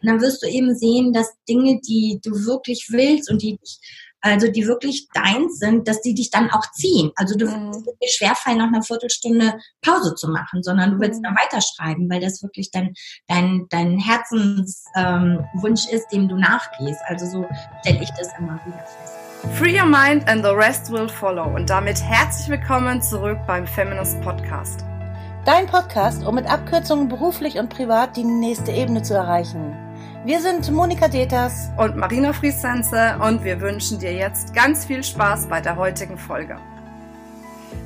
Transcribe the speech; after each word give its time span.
Und 0.00 0.08
dann 0.08 0.20
wirst 0.20 0.42
du 0.42 0.46
eben 0.46 0.74
sehen, 0.76 1.12
dass 1.12 1.32
Dinge, 1.48 1.80
die 1.80 2.20
du 2.22 2.30
wirklich 2.46 2.88
willst 2.90 3.30
und 3.30 3.42
die 3.42 3.58
also 4.20 4.48
die 4.48 4.66
wirklich 4.66 5.08
deins 5.14 5.58
sind, 5.58 5.86
dass 5.86 6.00
die 6.00 6.14
dich 6.14 6.30
dann 6.30 6.50
auch 6.50 6.70
ziehen. 6.72 7.12
Also 7.16 7.36
du 7.36 7.46
mhm. 7.46 7.72
wirst 7.72 7.86
dir 7.86 8.08
schwerfallen, 8.08 8.58
nach 8.58 8.66
einer 8.66 8.82
Viertelstunde 8.82 9.54
Pause 9.82 10.14
zu 10.14 10.28
machen, 10.28 10.62
sondern 10.62 10.92
du 10.92 11.00
willst 11.00 11.20
mhm. 11.20 11.24
dann 11.24 11.36
weiterschreiben, 11.36 12.10
weil 12.10 12.20
das 12.20 12.42
wirklich 12.42 12.70
dein, 12.70 12.94
dein, 13.28 13.66
dein 13.70 13.98
Herzenswunsch 13.98 15.86
ähm, 15.86 15.94
ist, 15.94 16.08
dem 16.12 16.28
du 16.28 16.36
nachgehst. 16.36 17.00
Also 17.06 17.26
so 17.26 17.46
stelle 17.80 18.02
ich 18.02 18.10
das 18.18 18.28
immer 18.38 18.60
wieder 18.66 18.78
fest. 18.78 19.14
Free 19.56 19.78
your 19.78 19.86
mind 19.86 20.28
and 20.28 20.44
the 20.44 20.50
rest 20.50 20.90
will 20.90 21.08
follow. 21.08 21.54
Und 21.54 21.70
damit 21.70 22.02
herzlich 22.02 22.48
willkommen 22.48 23.00
zurück 23.00 23.38
beim 23.46 23.68
Feminist 23.68 24.20
Podcast. 24.22 24.87
Dein 25.48 25.66
Podcast, 25.66 26.26
um 26.26 26.34
mit 26.34 26.44
Abkürzungen 26.44 27.08
beruflich 27.08 27.58
und 27.58 27.70
privat 27.70 28.18
die 28.18 28.22
nächste 28.22 28.70
Ebene 28.70 29.00
zu 29.00 29.14
erreichen. 29.14 29.74
Wir 30.26 30.42
sind 30.42 30.70
Monika 30.70 31.08
Deters 31.08 31.70
und 31.78 31.96
Marina 31.96 32.34
Friesense 32.34 33.18
und 33.22 33.42
wir 33.44 33.58
wünschen 33.62 33.98
dir 33.98 34.12
jetzt 34.12 34.52
ganz 34.52 34.84
viel 34.84 35.02
Spaß 35.02 35.48
bei 35.48 35.62
der 35.62 35.76
heutigen 35.76 36.18
Folge. 36.18 36.58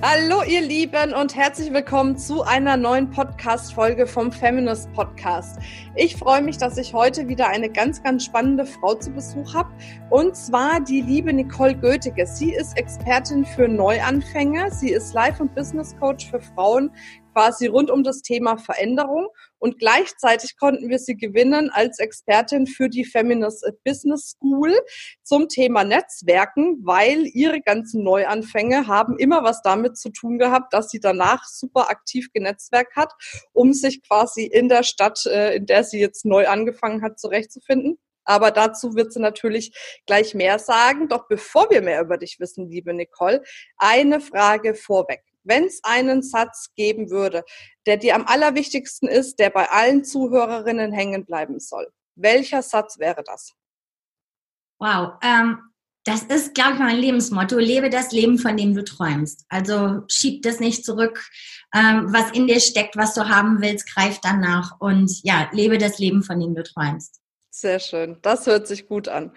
Hallo 0.05 0.43
ihr 0.43 0.63
Lieben 0.63 1.15
und 1.15 1.37
herzlich 1.37 1.73
willkommen 1.73 2.19
zu 2.19 2.43
einer 2.43 2.77
neuen 2.77 3.09
Podcast-Folge 3.11 4.09
vom 4.09 4.33
Feminist 4.33 4.93
Podcast. 4.95 5.61
Ich 5.95 6.17
freue 6.17 6.43
mich, 6.43 6.59
dass 6.59 6.77
ich 6.77 6.93
heute 6.93 7.29
wieder 7.29 7.47
eine 7.47 7.71
ganz, 7.71 8.03
ganz 8.03 8.25
spannende 8.25 8.67
Frau 8.67 8.95
zu 8.95 9.13
Besuch 9.13 9.55
habe 9.55 9.71
und 10.11 10.35
zwar 10.35 10.81
die 10.81 11.03
liebe 11.03 11.33
Nicole 11.33 11.77
Goetheke. 11.77 12.27
Sie 12.27 12.53
ist 12.53 12.77
Expertin 12.77 13.45
für 13.45 13.69
Neuanfänge, 13.69 14.73
sie 14.73 14.91
ist 14.91 15.15
Life- 15.15 15.41
und 15.41 15.55
Business 15.55 15.97
Coach 16.01 16.29
für 16.29 16.41
Frauen, 16.41 16.91
quasi 17.33 17.67
rund 17.67 17.91
um 17.91 18.03
das 18.03 18.23
Thema 18.23 18.57
Veränderung 18.57 19.29
und 19.59 19.79
gleichzeitig 19.79 20.57
konnten 20.57 20.89
wir 20.89 20.99
sie 20.99 21.17
gewinnen 21.17 21.71
als 21.71 21.99
Expertin 21.99 22.67
für 22.67 22.89
die 22.89 23.05
Feminist 23.05 23.65
Business 23.85 24.37
School 24.37 24.77
zum 25.23 25.49
Thema 25.49 25.85
Netzwerken, 25.85 26.81
weil 26.85 27.27
ihre 27.27 27.61
ganzen 27.61 28.03
Neuanfänge 28.03 28.87
haben 28.87 29.19
immer 29.19 29.45
was 29.45 29.63
damit 29.63 29.97
zu 29.97 30.11
tun 30.11 30.39
gehabt, 30.39 30.73
dass 30.73 30.91
sie 30.91 31.01
danach 31.01 31.45
super 31.45 31.91
aktiv 31.91 32.33
genetzwerkt 32.33 32.97
hat, 32.97 33.13
um 33.53 33.73
sich 33.73 34.03
quasi 34.03 34.45
in 34.45 34.69
der 34.69 34.83
Stadt, 34.83 35.25
äh, 35.27 35.57
in 35.57 35.67
der 35.67 35.85
sie 35.85 36.01
jetzt 36.01 36.25
neu 36.25 36.49
angefangen 36.49 37.03
hat, 37.03 37.19
zurechtzufinden. 37.19 37.99
Aber 38.25 38.51
dazu 38.51 38.95
wird 38.95 39.13
sie 39.13 39.21
natürlich 39.21 39.73
gleich 40.07 40.35
mehr 40.35 40.59
sagen. 40.59 41.09
Doch 41.09 41.27
bevor 41.29 41.71
wir 41.71 41.83
mehr 41.83 42.01
über 42.01 42.19
dich 42.19 42.39
wissen, 42.39 42.69
liebe 42.69 42.95
Nicole, 42.95 43.43
eine 43.79 44.21
Frage 44.21 44.75
vorweg 44.75 45.23
wenn 45.45 45.65
es 45.65 45.81
einen 45.83 46.23
Satz 46.23 46.71
geben 46.77 47.11
würde, 47.11 47.45
der 47.87 47.97
dir 47.97 48.15
am 48.15 48.27
allerwichtigsten 48.27 49.09
ist, 49.09 49.39
der 49.39 49.51
bei 49.51 49.71
allen 49.71 50.05
Zuhörerinnen 50.05 50.93
hängen 50.93 51.25
bleiben 51.25 51.61
soll, 51.61 51.89
welcher 52.15 52.63
Satz 52.63 52.99
wäre 52.99 53.23
das? 53.25 53.55
Wow, 54.79 55.15
ähm, 55.23 55.59
das 56.05 56.25
ist, 56.25 56.55
glaube 56.55 56.75
ich, 56.75 56.79
mein 56.81 56.97
Lebensmotto. 56.97 57.59
Lebe 57.59 57.89
das 57.89 58.11
Leben, 58.11 58.39
von 58.39 58.57
dem 58.57 58.75
du 58.75 58.83
träumst. 58.83 59.45
Also 59.49 60.03
schieb 60.09 60.43
das 60.43 60.59
nicht 60.59 60.85
zurück. 60.85 61.25
Ähm, 61.75 62.13
was 62.13 62.33
in 62.33 62.49
dir 62.49 62.59
steckt, 62.59 62.97
was 62.97 63.15
du 63.15 63.29
haben 63.29 63.63
willst, 63.63 63.95
greif 63.95 64.19
danach 64.21 64.81
und 64.81 65.23
ja, 65.23 65.49
lebe 65.53 65.79
das 65.79 65.99
Leben, 65.99 66.25
von 66.25 66.41
dem 66.41 66.55
du 66.55 66.65
träumst. 66.65 67.21
Sehr 67.51 67.79
schön. 67.79 68.19
Das 68.23 68.47
hört 68.47 68.67
sich 68.67 68.89
gut 68.89 69.09
an. 69.09 69.33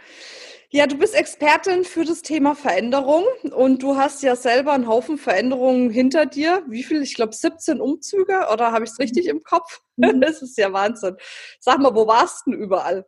Ja, 0.75 0.87
du 0.87 0.97
bist 0.97 1.15
Expertin 1.15 1.85
für 1.85 2.03
das 2.03 2.21
Thema 2.21 2.53
Veränderung 2.53 3.23
und 3.55 3.81
du 3.81 3.95
hast 3.95 4.21
ja 4.23 4.35
selber 4.35 4.73
einen 4.73 4.89
Haufen 4.89 5.17
Veränderungen 5.17 5.89
hinter 5.89 6.25
dir. 6.25 6.63
Wie 6.67 6.83
viel? 6.83 7.01
Ich 7.01 7.13
glaube 7.15 7.33
17 7.33 7.79
Umzüge 7.79 8.47
oder 8.51 8.73
habe 8.73 8.83
ich 8.83 8.91
es 8.91 8.99
richtig 8.99 9.27
im 9.27 9.41
Kopf? 9.41 9.79
Mhm. 9.95 10.19
Das 10.19 10.41
ist 10.41 10.57
ja 10.57 10.73
Wahnsinn. 10.73 11.15
Sag 11.61 11.79
mal, 11.79 11.95
wo 11.95 12.05
warst 12.07 12.45
du 12.45 12.51
denn 12.51 12.59
überall? 12.59 13.05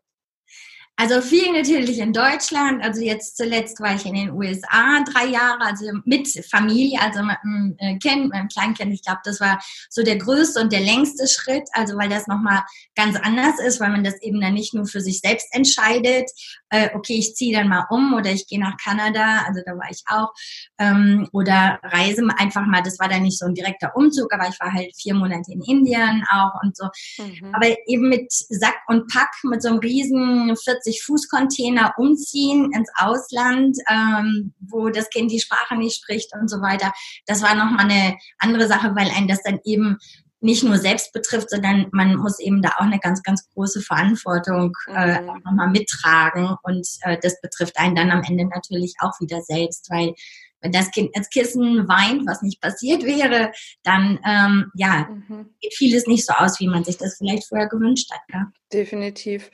Also 1.00 1.22
viel 1.22 1.54
natürlich 1.54 2.00
in 2.00 2.12
Deutschland. 2.12 2.84
Also 2.84 3.02
jetzt 3.02 3.38
zuletzt 3.38 3.80
war 3.80 3.94
ich 3.94 4.06
in 4.08 4.16
den 4.16 4.32
USA 4.32 5.04
drei 5.04 5.28
Jahre, 5.28 5.62
also 5.62 5.86
mit 6.06 6.28
Familie, 6.50 7.00
also 7.00 7.22
mit 7.22 7.38
einem 7.44 7.76
äh, 7.78 7.98
Kind, 8.00 8.26
mit 8.26 8.34
einem 8.34 8.48
Kleinkind. 8.48 8.92
Ich 8.92 9.04
glaube, 9.04 9.20
das 9.24 9.40
war 9.40 9.60
so 9.92 10.02
der 10.02 10.18
größte 10.18 10.60
und 10.60 10.74
der 10.74 10.80
längste 10.80 11.28
Schritt, 11.28 11.70
also 11.74 11.98
weil 11.98 12.10
das 12.10 12.26
nochmal 12.26 12.64
ganz 12.96 13.16
anders 13.16 13.60
ist, 13.60 13.80
weil 13.80 13.92
man 13.92 14.04
das 14.04 14.20
eben 14.24 14.42
dann 14.42 14.56
nicht 14.56 14.74
nur 14.74 14.88
für 14.88 15.00
sich 15.00 15.20
selbst 15.20 15.48
entscheidet, 15.52 16.32
äh, 16.72 16.90
okay, 16.96 17.14
ich 17.14 17.36
ziehe 17.36 17.56
dann 17.56 17.70
mal 17.70 17.86
um 17.92 18.16
oder 18.16 18.32
ich 18.32 18.48
gehe 18.48 18.60
nach 18.60 18.76
Kanada, 18.84 19.44
also 19.48 19.62
da 19.64 19.74
war 19.74 19.92
ich 19.92 20.02
auch, 20.08 20.34
ähm, 20.80 21.30
oder 21.32 21.80
reise 21.84 22.28
einfach 22.38 22.66
mal, 22.66 22.82
das 22.82 22.98
war 22.98 23.08
dann 23.08 23.22
nicht 23.22 23.38
so 23.38 23.46
ein 23.46 23.54
direkter 23.54 23.96
Umzug, 23.96 24.34
aber 24.34 24.50
ich 24.50 24.60
war 24.60 24.74
halt 24.74 24.92
vier 24.96 25.14
Monate 25.14 25.52
in 25.52 25.62
Indien 25.62 26.26
auch 26.32 26.54
und 26.64 26.76
so. 26.76 26.86
Mhm. 27.20 27.54
Aber 27.54 27.68
eben 27.86 28.10
mit 28.10 28.32
Sack 28.32 28.78
und 28.88 29.08
Pack, 29.14 29.30
mit 29.44 29.62
so 29.62 29.70
einem 29.70 29.78
riesen 29.78 30.56
40 30.56 30.87
40 30.88 31.04
Fußcontainer 31.04 31.94
umziehen 31.98 32.72
ins 32.74 32.90
Ausland, 32.98 33.78
ähm, 33.90 34.54
wo 34.60 34.90
das 34.90 35.10
Kind 35.10 35.32
die 35.32 35.40
Sprache 35.40 35.76
nicht 35.76 35.98
spricht 35.98 36.34
und 36.40 36.50
so 36.50 36.62
weiter. 36.62 36.94
Das 37.26 37.42
war 37.42 37.56
nochmal 37.56 37.86
eine 37.86 38.18
andere 38.40 38.68
Sache, 38.68 38.96
weil 38.96 39.10
ein 39.10 39.28
das 39.28 39.44
dann 39.44 39.60
eben 39.64 39.98
nicht 40.40 40.64
nur 40.64 40.78
selbst 40.78 41.14
betrifft, 41.14 41.50
sondern 41.50 41.88
man 41.92 42.16
muss 42.16 42.40
eben 42.40 42.62
da 42.62 42.70
auch 42.78 42.86
eine 42.86 43.00
ganz, 43.00 43.24
ganz 43.24 43.50
große 43.54 43.82
Verantwortung 43.82 44.72
äh, 44.94 45.20
mhm. 45.22 45.42
nochmal 45.44 45.70
mittragen. 45.70 46.56
Und 46.62 46.88
äh, 47.02 47.18
das 47.22 47.42
betrifft 47.42 47.78
einen 47.78 47.96
dann 47.96 48.12
am 48.12 48.24
Ende 48.24 48.46
natürlich 48.46 48.94
auch 49.00 49.20
wieder 49.20 49.42
selbst, 49.42 49.90
weil 49.90 50.14
wenn 50.62 50.72
das 50.72 50.92
Kind 50.92 51.16
als 51.16 51.30
Kissen 51.30 51.88
weint, 51.88 52.26
was 52.26 52.42
nicht 52.42 52.62
passiert 52.62 53.04
wäre, 53.04 53.52
dann 53.84 54.20
ähm, 54.26 54.72
ja, 54.76 55.08
mhm. 55.10 55.54
geht 55.62 55.74
vieles 55.74 56.08
nicht 56.08 56.26
so 56.26 56.34
aus, 56.34 56.60
wie 56.60 56.68
man 56.68 56.84
sich 56.84 56.98
das 56.98 57.18
vielleicht 57.18 57.48
vorher 57.48 57.68
gewünscht 57.68 58.12
hat. 58.12 58.22
Ja? 58.34 58.52
Definitiv. 58.74 59.50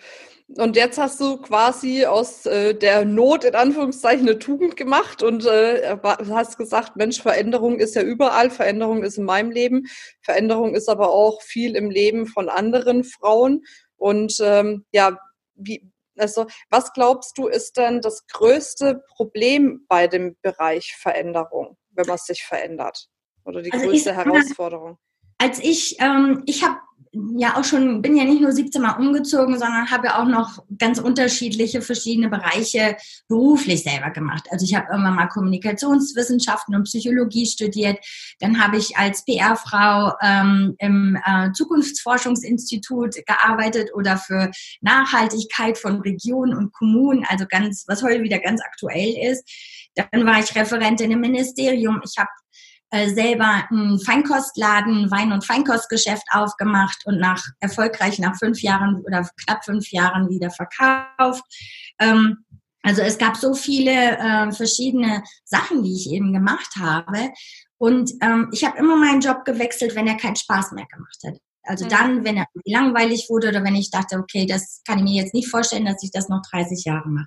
Und 0.56 0.76
jetzt 0.76 0.98
hast 0.98 1.20
du 1.20 1.38
quasi 1.38 2.06
aus 2.06 2.46
äh, 2.46 2.76
der 2.76 3.06
Not 3.06 3.44
in 3.44 3.56
Anführungszeichen 3.56 4.28
eine 4.28 4.40
Tugend 4.40 4.76
gemacht 4.76 5.24
und 5.24 5.46
äh, 5.46 5.98
hast 6.04 6.58
gesagt, 6.58 6.96
Mensch, 6.96 7.22
Veränderung 7.22 7.80
ist 7.80 7.96
ja 7.96 8.04
überall, 8.04 8.50
Veränderung 8.50 9.04
ist 9.04 9.18
in 9.18 9.24
meinem 9.24 9.52
Leben, 9.52 9.88
Veränderung 10.22 10.76
ist 10.76 10.90
aber 10.90 11.10
auch 11.10 11.42
viel 11.42 11.76
im 11.76 11.90
Leben 11.90 12.28
von 12.28 12.50
anderen 12.50 13.04
Frauen. 13.04 13.64
Und 13.98 14.38
ähm, 14.42 14.86
ja, 14.92 15.18
wie, 15.56 15.90
also 16.18 16.46
was 16.70 16.94
glaubst 16.94 17.38
du, 17.38 17.48
ist 17.48 17.78
denn 17.78 18.02
das 18.02 18.28
größte 18.28 19.04
Problem 19.10 19.86
bei 19.88 20.08
dem 20.08 20.36
Bereich 20.42 20.96
Veränderung, 20.96 21.78
wenn 21.92 22.08
man 22.08 22.18
sich 22.18 22.44
verändert? 22.44 23.10
Oder 23.46 23.62
die 23.62 23.72
also 23.72 23.86
größte 23.86 24.16
Herausforderung? 24.16 24.98
Als 25.38 25.60
ich, 25.60 25.98
ähm, 26.00 26.44
ich 26.46 26.64
habe 26.64 26.78
ja 27.14 27.58
auch 27.58 27.64
schon, 27.64 28.02
bin 28.02 28.18
ja 28.18 28.24
nicht 28.24 28.42
nur 28.42 28.52
17 28.52 28.82
Mal 28.82 28.98
umgezogen, 28.98 29.60
sondern 29.60 29.92
habe 29.92 30.08
ja 30.08 30.22
auch 30.22 30.28
noch 30.28 30.64
ganz 30.80 31.00
unterschiedliche 31.00 31.82
verschiedene 31.82 32.28
Bereiche 32.28 32.98
beruflich 33.28 33.84
selber 33.84 34.10
gemacht. 34.10 34.48
Also 34.50 34.66
ich 34.66 34.74
habe 34.74 34.88
irgendwann 34.92 35.16
mal 35.16 35.28
Kommunikationswissenschaften 35.28 36.76
und 36.76 36.86
Psychologie 36.86 37.46
studiert. 37.46 38.04
Dann 38.40 38.64
habe 38.64 38.78
ich 38.78 38.98
als 38.98 39.24
PR-Frau 39.26 40.14
ähm, 40.24 40.76
im 40.80 41.18
äh, 41.24 41.52
Zukunftsforschungsinstitut 41.52 43.18
gearbeitet 43.28 43.92
oder 43.94 44.18
für 44.18 44.50
Nachhaltigkeit 44.82 45.78
von 45.78 46.02
Regionen 46.02 46.58
und 46.58 46.74
Kommunen, 46.74 47.26
also 47.28 47.46
ganz, 47.48 47.86
was 47.88 48.02
heute 48.02 48.24
wieder 48.24 48.40
ganz 48.40 48.60
aktuell 48.62 49.32
ist. 49.32 49.48
Dann 49.96 50.26
war 50.26 50.40
ich 50.40 50.56
Referentin 50.56 51.12
im 51.12 51.20
Ministerium. 51.20 52.02
Ich 52.04 52.18
habe 52.18 52.30
äh, 52.94 53.10
selber 53.10 53.64
einen 53.72 54.00
Feinkostladen, 54.00 55.10
Wein- 55.10 55.32
und 55.32 55.44
Feinkostgeschäft 55.44 56.28
aufgemacht 56.32 57.02
und 57.06 57.18
nach 57.18 57.44
erfolgreich 57.60 58.20
nach 58.20 58.38
fünf 58.38 58.62
Jahren 58.62 59.02
oder 59.04 59.28
knapp 59.44 59.66
fünf 59.66 59.92
Jahren 59.92 60.30
wieder 60.30 60.52
verkauft. 60.52 61.44
Ähm, 62.00 62.46
also 62.84 63.02
es 63.02 63.18
gab 63.18 63.36
so 63.36 63.56
viele 63.56 63.92
äh, 63.92 64.52
verschiedene 64.52 65.24
Sachen, 65.44 65.82
die 65.82 65.96
ich 65.96 66.12
eben 66.12 66.34
gemacht 66.34 66.76
habe. 66.78 67.32
Und 67.80 68.12
ähm, 68.22 68.50
ich 68.52 68.64
habe 68.64 68.78
immer 68.78 68.96
meinen 68.96 69.22
Job 69.22 69.44
gewechselt, 69.44 69.96
wenn 69.96 70.06
er 70.06 70.18
keinen 70.18 70.36
Spaß 70.36 70.74
mehr 70.74 70.86
gemacht 70.86 71.18
hat. 71.26 71.40
Also 71.64 71.86
mhm. 71.86 71.90
dann, 71.90 72.24
wenn 72.24 72.38
er 72.38 72.46
langweilig 72.64 73.26
wurde 73.28 73.50
oder 73.50 73.64
wenn 73.64 73.76
ich 73.76 73.90
dachte, 73.90 74.18
okay, 74.20 74.46
das 74.46 74.82
kann 74.86 75.00
ich 75.00 75.04
mir 75.04 75.24
jetzt 75.24 75.34
nicht 75.34 75.50
vorstellen, 75.50 75.86
dass 75.86 76.04
ich 76.04 76.12
das 76.12 76.30
noch 76.30 76.44
30 76.52 76.84
Jahre 76.86 77.10
mache. 77.10 77.26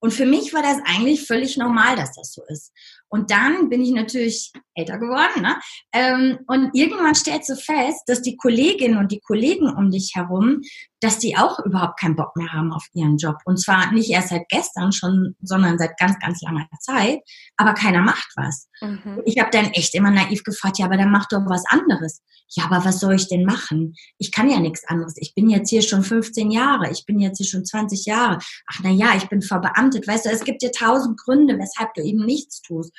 Und 0.00 0.12
für 0.12 0.26
mich 0.26 0.52
war 0.54 0.62
das 0.62 0.78
eigentlich 0.84 1.26
völlig 1.26 1.56
normal, 1.56 1.94
dass 1.96 2.12
das 2.12 2.32
so 2.32 2.42
ist. 2.48 2.72
Und 3.08 3.30
dann 3.30 3.68
bin 3.68 3.82
ich 3.82 3.90
natürlich 3.90 4.52
älter 4.74 4.98
geworden. 4.98 5.42
Ne? 5.42 5.56
Ähm, 5.92 6.38
und 6.46 6.70
irgendwann 6.74 7.14
stellst 7.14 7.50
du 7.50 7.56
fest, 7.56 8.02
dass 8.06 8.22
die 8.22 8.36
Kolleginnen 8.36 8.98
und 8.98 9.10
die 9.12 9.20
Kollegen 9.20 9.68
um 9.68 9.90
dich 9.90 10.12
herum, 10.14 10.60
dass 11.00 11.18
die 11.18 11.36
auch 11.36 11.58
überhaupt 11.60 11.98
keinen 11.98 12.14
Bock 12.14 12.36
mehr 12.36 12.52
haben 12.52 12.72
auf 12.72 12.86
ihren 12.92 13.16
Job. 13.16 13.36
Und 13.44 13.58
zwar 13.58 13.92
nicht 13.92 14.10
erst 14.10 14.28
seit 14.28 14.48
gestern 14.48 14.92
schon, 14.92 15.34
sondern 15.40 15.78
seit 15.78 15.98
ganz, 15.98 16.18
ganz 16.18 16.40
langer 16.42 16.66
Zeit. 16.80 17.20
Aber 17.56 17.74
keiner 17.74 18.02
macht 18.02 18.28
was. 18.36 18.68
Mhm. 18.80 19.22
Ich 19.24 19.38
habe 19.38 19.50
dann 19.50 19.66
echt 19.72 19.94
immer 19.94 20.10
naiv 20.10 20.44
gefragt, 20.44 20.78
ja, 20.78 20.86
aber 20.86 20.96
dann 20.96 21.10
mach 21.10 21.26
doch 21.26 21.42
was 21.46 21.64
anderes. 21.68 22.22
Ja, 22.52 22.64
aber 22.64 22.84
was 22.84 23.00
soll 23.00 23.14
ich 23.14 23.28
denn 23.28 23.44
machen? 23.44 23.94
Ich 24.18 24.32
kann 24.32 24.50
ja 24.50 24.58
nichts 24.58 24.86
anderes. 24.88 25.14
Ich 25.16 25.34
bin 25.34 25.48
jetzt 25.48 25.70
hier 25.70 25.82
schon 25.82 26.02
15 26.02 26.50
Jahre. 26.50 26.90
Ich 26.90 27.06
bin 27.06 27.20
jetzt 27.20 27.38
hier 27.38 27.46
schon 27.46 27.64
20 27.64 28.06
Jahre. 28.06 28.38
Ach 28.66 28.80
na 28.82 28.90
ja, 28.90 29.16
ich 29.16 29.28
bin 29.28 29.40
verbeamtet. 29.40 29.89
Weißt 29.94 30.26
du, 30.26 30.30
es 30.30 30.44
gibt 30.44 30.62
dir 30.62 30.72
tausend 30.72 31.18
Gründe, 31.18 31.58
weshalb 31.58 31.94
du 31.94 32.02
eben 32.02 32.24
nichts 32.24 32.62
tust. 32.62 32.92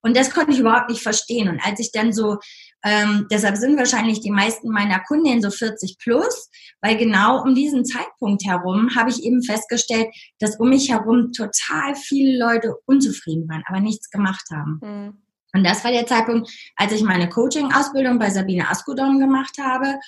Und 0.00 0.16
das 0.16 0.30
konnte 0.30 0.52
ich 0.52 0.60
überhaupt 0.60 0.90
nicht 0.90 1.02
verstehen. 1.02 1.48
Und 1.48 1.60
als 1.60 1.80
ich 1.80 1.90
dann 1.92 2.12
so, 2.12 2.38
ähm, 2.84 3.26
deshalb 3.30 3.56
sind 3.56 3.76
wahrscheinlich 3.76 4.20
die 4.20 4.30
meisten 4.30 4.70
meiner 4.70 5.00
Kundinnen 5.00 5.42
so 5.42 5.50
40 5.50 5.98
plus, 5.98 6.50
weil 6.80 6.96
genau 6.96 7.42
um 7.42 7.54
diesen 7.54 7.84
Zeitpunkt 7.84 8.44
herum 8.46 8.94
habe 8.94 9.10
ich 9.10 9.24
eben 9.24 9.42
festgestellt, 9.42 10.06
dass 10.38 10.58
um 10.60 10.68
mich 10.68 10.90
herum 10.90 11.32
total 11.32 11.96
viele 11.96 12.38
Leute 12.38 12.76
unzufrieden 12.86 13.48
waren, 13.48 13.64
aber 13.66 13.80
nichts 13.80 14.10
gemacht 14.10 14.46
haben. 14.52 14.80
Mhm. 14.82 15.22
Und 15.54 15.64
das 15.64 15.82
war 15.82 15.90
der 15.90 16.06
Zeitpunkt, 16.06 16.50
als 16.76 16.92
ich 16.92 17.02
meine 17.02 17.28
Coaching-Ausbildung 17.28 18.18
bei 18.18 18.30
Sabine 18.30 18.68
Askodon 18.68 19.18
gemacht 19.18 19.56
habe. 19.58 19.98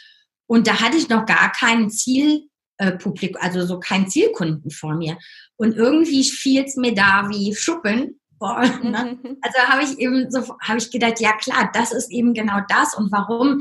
Und 0.47 0.67
da 0.67 0.81
hatte 0.81 0.97
ich 0.97 1.09
noch 1.09 1.27
gar 1.27 1.51
kein 1.53 1.91
Zielpublikum, 1.91 2.50
äh, 2.81 2.99
also 3.39 3.67
so 3.67 3.79
kein 3.79 4.09
Zielkunden 4.09 4.71
vor 4.71 4.95
mir. 4.95 5.19
Und 5.57 5.77
irgendwie 5.77 6.25
fiel 6.25 6.65
es 6.65 6.77
mir 6.77 6.95
da 6.95 7.29
wie 7.29 7.55
Schuppen, 7.55 8.17
Boah, 8.39 8.63
ne? 8.83 9.19
Also 9.43 9.59
habe 9.69 9.83
ich 9.85 9.99
eben 9.99 10.31
so, 10.31 10.57
habe 10.63 10.79
ich 10.79 10.91
gedacht, 10.91 11.21
ja 11.21 11.37
klar, 11.37 11.71
das 11.75 11.93
ist 11.93 12.11
eben 12.11 12.33
genau 12.33 12.61
das 12.69 12.95
und 12.95 13.13
warum 13.13 13.61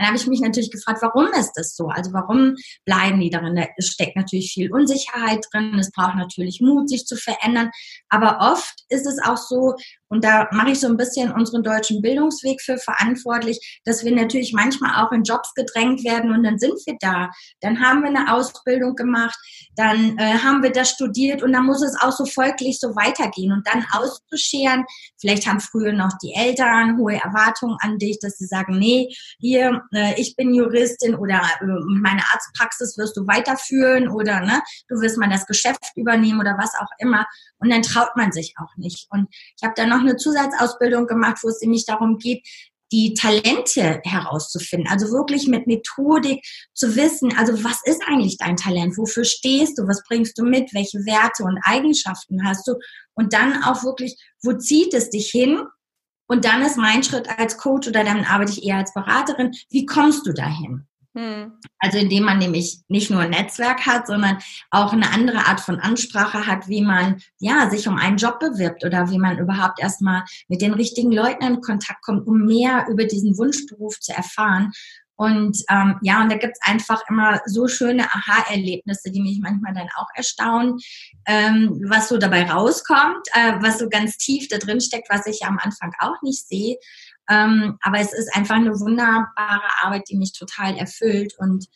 dann 0.00 0.06
habe 0.06 0.16
ich 0.16 0.26
mich 0.26 0.40
natürlich 0.40 0.70
gefragt, 0.70 1.02
warum 1.02 1.26
ist 1.38 1.52
das 1.56 1.76
so? 1.76 1.88
Also 1.88 2.14
warum 2.14 2.56
bleiben 2.86 3.20
die 3.20 3.28
darin? 3.28 3.54
Da 3.54 3.66
steckt 3.80 4.16
natürlich 4.16 4.50
viel 4.50 4.72
Unsicherheit 4.72 5.44
drin. 5.52 5.78
Es 5.78 5.92
braucht 5.92 6.14
natürlich 6.14 6.62
Mut, 6.62 6.88
sich 6.88 7.04
zu 7.04 7.16
verändern. 7.16 7.70
Aber 8.08 8.38
oft 8.50 8.86
ist 8.88 9.06
es 9.06 9.22
auch 9.22 9.36
so, 9.36 9.74
und 10.10 10.24
da 10.24 10.48
mache 10.50 10.70
ich 10.70 10.80
so 10.80 10.88
ein 10.88 10.96
bisschen 10.96 11.32
unseren 11.32 11.62
deutschen 11.62 12.02
Bildungsweg 12.02 12.60
für 12.60 12.78
verantwortlich, 12.78 13.80
dass 13.84 14.04
wir 14.04 14.14
natürlich 14.14 14.52
manchmal 14.52 15.02
auch 15.02 15.12
in 15.12 15.22
Jobs 15.22 15.54
gedrängt 15.54 16.04
werden 16.04 16.32
und 16.32 16.42
dann 16.42 16.58
sind 16.58 16.74
wir 16.84 16.96
da. 17.00 17.30
Dann 17.60 17.80
haben 17.80 18.02
wir 18.02 18.08
eine 18.08 18.32
Ausbildung 18.32 18.96
gemacht, 18.96 19.38
dann 19.76 20.18
äh, 20.18 20.38
haben 20.38 20.62
wir 20.64 20.72
das 20.72 20.90
studiert 20.90 21.42
und 21.42 21.52
dann 21.52 21.64
muss 21.64 21.82
es 21.82 21.96
auch 22.00 22.10
so 22.10 22.26
folglich 22.26 22.80
so 22.80 22.96
weitergehen 22.96 23.52
und 23.52 23.66
dann 23.66 23.86
auszuscheren. 23.92 24.84
Vielleicht 25.20 25.46
haben 25.46 25.60
früher 25.60 25.92
noch 25.92 26.12
die 26.22 26.34
Eltern 26.34 26.98
hohe 26.98 27.14
Erwartungen 27.14 27.76
an 27.80 27.98
dich, 27.98 28.18
dass 28.20 28.36
sie 28.36 28.46
sagen, 28.46 28.78
nee, 28.78 29.14
hier, 29.38 29.82
äh, 29.94 30.20
ich 30.20 30.34
bin 30.34 30.52
Juristin 30.52 31.14
oder 31.14 31.40
äh, 31.60 31.66
meine 31.86 32.22
Arztpraxis 32.32 32.98
wirst 32.98 33.16
du 33.16 33.26
weiterführen 33.28 34.08
oder 34.08 34.40
ne, 34.40 34.60
du 34.88 35.00
wirst 35.00 35.18
mal 35.18 35.30
das 35.30 35.46
Geschäft 35.46 35.92
übernehmen 35.94 36.40
oder 36.40 36.56
was 36.58 36.74
auch 36.74 36.90
immer. 36.98 37.26
Und 37.58 37.70
dann 37.70 37.82
traut 37.82 38.16
man 38.16 38.32
sich 38.32 38.54
auch 38.58 38.74
nicht. 38.76 39.06
Und 39.10 39.28
ich 39.30 39.62
habe 39.62 39.74
dann 39.76 39.90
noch 39.90 39.99
eine 40.00 40.16
Zusatzausbildung 40.16 41.06
gemacht, 41.06 41.38
wo 41.42 41.48
es 41.48 41.60
nämlich 41.60 41.84
darum 41.86 42.18
geht, 42.18 42.46
die 42.92 43.14
Talente 43.14 44.00
herauszufinden. 44.04 44.90
Also 44.90 45.12
wirklich 45.12 45.46
mit 45.46 45.66
Methodik 45.66 46.44
zu 46.74 46.96
wissen, 46.96 47.36
also 47.36 47.62
was 47.62 47.80
ist 47.84 48.02
eigentlich 48.06 48.36
dein 48.36 48.56
Talent? 48.56 48.98
Wofür 48.98 49.24
stehst 49.24 49.78
du? 49.78 49.86
Was 49.86 50.02
bringst 50.08 50.38
du 50.38 50.44
mit? 50.44 50.74
Welche 50.74 50.98
Werte 51.06 51.44
und 51.44 51.58
Eigenschaften 51.64 52.44
hast 52.44 52.66
du? 52.66 52.74
Und 53.14 53.32
dann 53.32 53.62
auch 53.62 53.84
wirklich, 53.84 54.16
wo 54.42 54.54
zieht 54.54 54.92
es 54.94 55.10
dich 55.10 55.30
hin? 55.30 55.62
Und 56.26 56.44
dann 56.44 56.62
ist 56.62 56.76
mein 56.76 57.02
Schritt 57.02 57.28
als 57.38 57.58
Coach 57.58 57.88
oder 57.88 58.04
dann 58.04 58.24
arbeite 58.24 58.52
ich 58.52 58.64
eher 58.64 58.76
als 58.76 58.94
Beraterin. 58.94 59.52
Wie 59.68 59.86
kommst 59.86 60.26
du 60.26 60.32
dahin? 60.32 60.86
Hm. 61.14 61.58
Also 61.80 61.98
indem 61.98 62.22
man 62.22 62.38
nämlich 62.38 62.82
nicht 62.86 63.10
nur 63.10 63.20
ein 63.20 63.30
Netzwerk 63.30 63.84
hat, 63.84 64.06
sondern 64.06 64.38
auch 64.70 64.92
eine 64.92 65.10
andere 65.10 65.46
Art 65.46 65.60
von 65.60 65.80
Ansprache 65.80 66.46
hat, 66.46 66.68
wie 66.68 66.82
man 66.82 67.20
ja 67.40 67.68
sich 67.68 67.88
um 67.88 67.96
einen 67.96 68.16
Job 68.16 68.38
bewirbt 68.38 68.84
oder 68.84 69.10
wie 69.10 69.18
man 69.18 69.38
überhaupt 69.38 69.80
erstmal 69.80 70.22
mit 70.46 70.62
den 70.62 70.72
richtigen 70.72 71.10
Leuten 71.10 71.44
in 71.44 71.60
Kontakt 71.60 72.02
kommt, 72.02 72.28
um 72.28 72.46
mehr 72.46 72.86
über 72.88 73.06
diesen 73.06 73.36
Wunschberuf 73.36 73.98
zu 73.98 74.12
erfahren. 74.12 74.70
Und 75.20 75.58
ähm, 75.68 75.98
ja, 76.00 76.22
und 76.22 76.32
da 76.32 76.38
gibt's 76.38 76.60
einfach 76.62 77.02
immer 77.10 77.42
so 77.44 77.68
schöne 77.68 78.04
Aha-Erlebnisse, 78.04 79.10
die 79.10 79.20
mich 79.20 79.38
manchmal 79.42 79.74
dann 79.74 79.90
auch 79.96 80.06
erstaunen, 80.14 80.78
ähm, 81.26 81.78
was 81.90 82.08
so 82.08 82.16
dabei 82.16 82.50
rauskommt, 82.50 83.28
äh, 83.34 83.52
was 83.60 83.80
so 83.80 83.90
ganz 83.90 84.16
tief 84.16 84.48
da 84.48 84.56
drin 84.56 84.80
steckt, 84.80 85.10
was 85.10 85.26
ich 85.26 85.44
am 85.44 85.58
Anfang 85.58 85.92
auch 85.98 86.22
nicht 86.22 86.48
sehe. 86.48 86.78
Ähm, 87.28 87.76
aber 87.82 87.98
es 87.98 88.14
ist 88.14 88.34
einfach 88.34 88.54
eine 88.54 88.80
wunderbare 88.80 89.68
Arbeit, 89.82 90.04
die 90.08 90.16
mich 90.16 90.32
total 90.32 90.74
erfüllt. 90.78 91.34
Und 91.36 91.66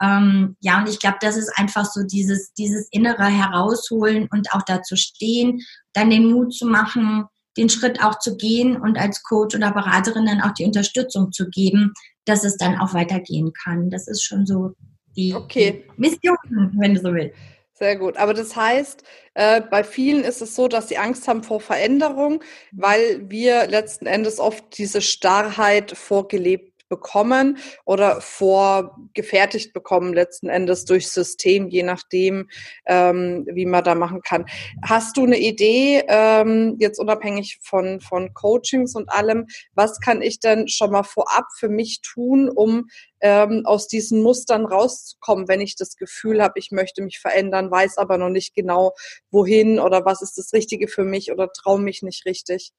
ähm, 0.00 0.56
ja, 0.60 0.78
und 0.78 0.88
ich 0.88 1.00
glaube, 1.00 1.18
das 1.20 1.36
ist 1.36 1.50
einfach 1.58 1.86
so 1.86 2.04
dieses, 2.04 2.52
dieses 2.52 2.86
innere 2.92 3.26
Herausholen 3.26 4.28
und 4.30 4.52
auch 4.52 4.62
dazu 4.62 4.94
stehen, 4.94 5.60
dann 5.92 6.08
den 6.08 6.30
Mut 6.30 6.54
zu 6.54 6.66
machen, 6.66 7.24
den 7.56 7.68
Schritt 7.68 8.02
auch 8.02 8.18
zu 8.18 8.36
gehen 8.36 8.76
und 8.80 8.98
als 8.98 9.22
Coach 9.22 9.54
oder 9.54 9.72
Beraterin 9.72 10.26
dann 10.26 10.40
auch 10.40 10.52
die 10.52 10.64
Unterstützung 10.64 11.32
zu 11.32 11.48
geben, 11.48 11.92
dass 12.24 12.44
es 12.44 12.56
dann 12.56 12.78
auch 12.78 12.94
weitergehen 12.94 13.52
kann. 13.52 13.90
Das 13.90 14.08
ist 14.08 14.22
schon 14.22 14.46
so 14.46 14.74
die, 15.16 15.34
okay. 15.34 15.84
Mission, 15.96 16.36
wenn 16.78 16.94
du 16.94 17.00
so 17.00 17.12
willst. 17.12 17.36
Sehr 17.74 17.96
gut. 17.96 18.16
Aber 18.16 18.32
das 18.32 18.54
heißt, 18.54 19.02
äh, 19.34 19.60
bei 19.60 19.82
vielen 19.82 20.22
ist 20.22 20.40
es 20.40 20.54
so, 20.54 20.68
dass 20.68 20.88
sie 20.88 20.98
Angst 20.98 21.26
haben 21.26 21.42
vor 21.42 21.60
Veränderung, 21.60 22.42
weil 22.70 23.28
wir 23.28 23.66
letzten 23.66 24.06
Endes 24.06 24.38
oft 24.38 24.78
diese 24.78 25.00
Starrheit 25.00 25.90
vorgelebt 25.90 26.71
bekommen 26.92 27.56
oder 27.86 28.20
vorgefertigt 28.20 29.72
bekommen, 29.72 30.12
letzten 30.12 30.50
Endes 30.50 30.84
durch 30.84 31.08
System, 31.08 31.70
je 31.70 31.84
nachdem, 31.84 32.50
ähm, 32.84 33.46
wie 33.50 33.64
man 33.64 33.82
da 33.82 33.94
machen 33.94 34.20
kann. 34.20 34.44
Hast 34.84 35.16
du 35.16 35.24
eine 35.24 35.38
Idee, 35.38 36.04
ähm, 36.06 36.76
jetzt 36.80 36.98
unabhängig 36.98 37.60
von, 37.62 38.02
von 38.02 38.34
Coachings 38.34 38.94
und 38.94 39.08
allem, 39.08 39.46
was 39.72 40.00
kann 40.00 40.20
ich 40.20 40.38
denn 40.38 40.68
schon 40.68 40.90
mal 40.90 41.02
vorab 41.02 41.46
für 41.56 41.70
mich 41.70 42.02
tun, 42.02 42.50
um 42.50 42.88
ähm, 43.22 43.62
aus 43.64 43.88
diesen 43.88 44.22
Mustern 44.22 44.66
rauszukommen, 44.66 45.48
wenn 45.48 45.62
ich 45.62 45.76
das 45.76 45.96
Gefühl 45.96 46.42
habe, 46.42 46.58
ich 46.58 46.72
möchte 46.72 47.00
mich 47.00 47.20
verändern, 47.20 47.70
weiß 47.70 47.96
aber 47.96 48.18
noch 48.18 48.28
nicht 48.28 48.54
genau, 48.54 48.92
wohin 49.30 49.78
oder 49.78 50.04
was 50.04 50.20
ist 50.20 50.36
das 50.36 50.52
Richtige 50.52 50.88
für 50.88 51.04
mich 51.04 51.32
oder 51.32 51.50
traue 51.50 51.80
mich 51.80 52.02
nicht 52.02 52.26
richtig? 52.26 52.72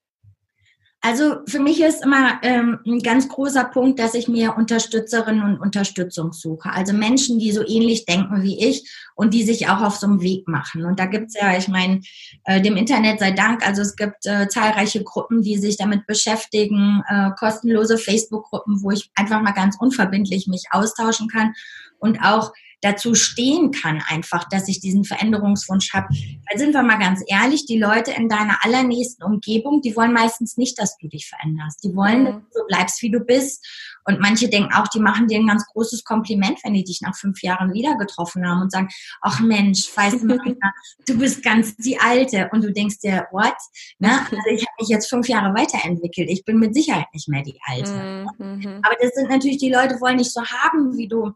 Also 1.06 1.40
für 1.46 1.58
mich 1.58 1.82
ist 1.82 2.02
immer 2.02 2.40
ähm, 2.40 2.78
ein 2.86 3.00
ganz 3.00 3.28
großer 3.28 3.64
Punkt, 3.64 3.98
dass 3.98 4.14
ich 4.14 4.26
mir 4.26 4.56
Unterstützerinnen 4.56 5.42
und 5.42 5.60
Unterstützung 5.60 6.32
suche. 6.32 6.70
Also 6.70 6.94
Menschen, 6.94 7.38
die 7.38 7.52
so 7.52 7.60
ähnlich 7.60 8.06
denken 8.06 8.42
wie 8.42 8.58
ich 8.58 8.90
und 9.14 9.34
die 9.34 9.42
sich 9.42 9.68
auch 9.68 9.82
auf 9.82 9.96
so 9.96 10.06
einem 10.06 10.22
Weg 10.22 10.48
machen. 10.48 10.86
Und 10.86 10.98
da 10.98 11.04
gibt's 11.04 11.34
ja, 11.38 11.58
ich 11.58 11.68
meine, 11.68 12.00
äh, 12.44 12.62
dem 12.62 12.78
Internet 12.78 13.20
sei 13.20 13.32
Dank, 13.32 13.66
also 13.66 13.82
es 13.82 13.96
gibt 13.96 14.24
äh, 14.24 14.48
zahlreiche 14.48 15.04
Gruppen, 15.04 15.42
die 15.42 15.58
sich 15.58 15.76
damit 15.76 16.06
beschäftigen, 16.06 17.02
äh, 17.06 17.32
kostenlose 17.38 17.98
Facebook-Gruppen, 17.98 18.82
wo 18.82 18.90
ich 18.90 19.10
einfach 19.14 19.42
mal 19.42 19.52
ganz 19.52 19.76
unverbindlich 19.78 20.46
mich 20.46 20.64
austauschen 20.70 21.28
kann 21.28 21.52
und 21.98 22.18
auch 22.20 22.50
dazu 22.80 23.14
stehen 23.14 23.70
kann, 23.70 24.02
einfach, 24.06 24.48
dass 24.48 24.68
ich 24.68 24.80
diesen 24.80 25.04
Veränderungswunsch 25.04 25.92
habe. 25.92 26.08
Weil 26.10 26.58
sind 26.58 26.74
wir 26.74 26.82
mal 26.82 26.98
ganz 26.98 27.22
ehrlich, 27.26 27.66
die 27.66 27.78
Leute 27.78 28.12
in 28.12 28.28
deiner 28.28 28.64
allernächsten 28.64 29.24
Umgebung, 29.24 29.80
die 29.80 29.96
wollen 29.96 30.12
meistens 30.12 30.56
nicht, 30.56 30.78
dass 30.78 30.96
du 30.98 31.08
dich 31.08 31.28
veränderst. 31.28 31.82
Die 31.84 31.94
wollen, 31.94 32.20
mhm. 32.20 32.24
dass 32.26 32.34
du 32.34 32.60
so 32.60 32.66
bleibst, 32.66 33.02
wie 33.02 33.10
du 33.10 33.20
bist. 33.20 33.66
Und 34.06 34.20
manche 34.20 34.48
denken 34.48 34.74
auch, 34.74 34.88
die 34.88 35.00
machen 35.00 35.28
dir 35.28 35.38
ein 35.38 35.46
ganz 35.46 35.64
großes 35.66 36.04
Kompliment, 36.04 36.58
wenn 36.62 36.74
die 36.74 36.84
dich 36.84 37.00
nach 37.00 37.16
fünf 37.16 37.42
Jahren 37.42 37.72
wieder 37.72 37.96
getroffen 37.96 38.46
haben 38.46 38.60
und 38.60 38.70
sagen, 38.70 38.88
ach 39.22 39.40
Mensch, 39.40 39.88
weißt 39.94 40.22
du, 40.22 40.38
du 41.08 41.18
bist 41.18 41.42
ganz 41.42 41.74
die 41.76 41.98
Alte. 41.98 42.50
Und 42.52 42.62
du 42.62 42.72
denkst 42.72 42.98
dir, 42.98 43.26
what? 43.30 43.54
Ne? 43.98 44.20
Also 44.20 44.50
ich 44.50 44.62
habe 44.62 44.74
mich 44.78 44.88
jetzt 44.88 45.08
fünf 45.08 45.28
Jahre 45.28 45.54
weiterentwickelt. 45.54 46.28
Ich 46.30 46.44
bin 46.44 46.58
mit 46.58 46.74
Sicherheit 46.74 47.06
nicht 47.14 47.28
mehr 47.28 47.42
die 47.42 47.58
Alte. 47.66 48.26
Mhm. 48.38 48.80
Aber 48.82 48.96
das 49.00 49.14
sind 49.14 49.30
natürlich, 49.30 49.58
die 49.58 49.72
Leute 49.72 50.00
wollen 50.00 50.16
nicht 50.16 50.32
so 50.32 50.44
haben, 50.44 50.96
wie 50.96 51.08
du 51.08 51.32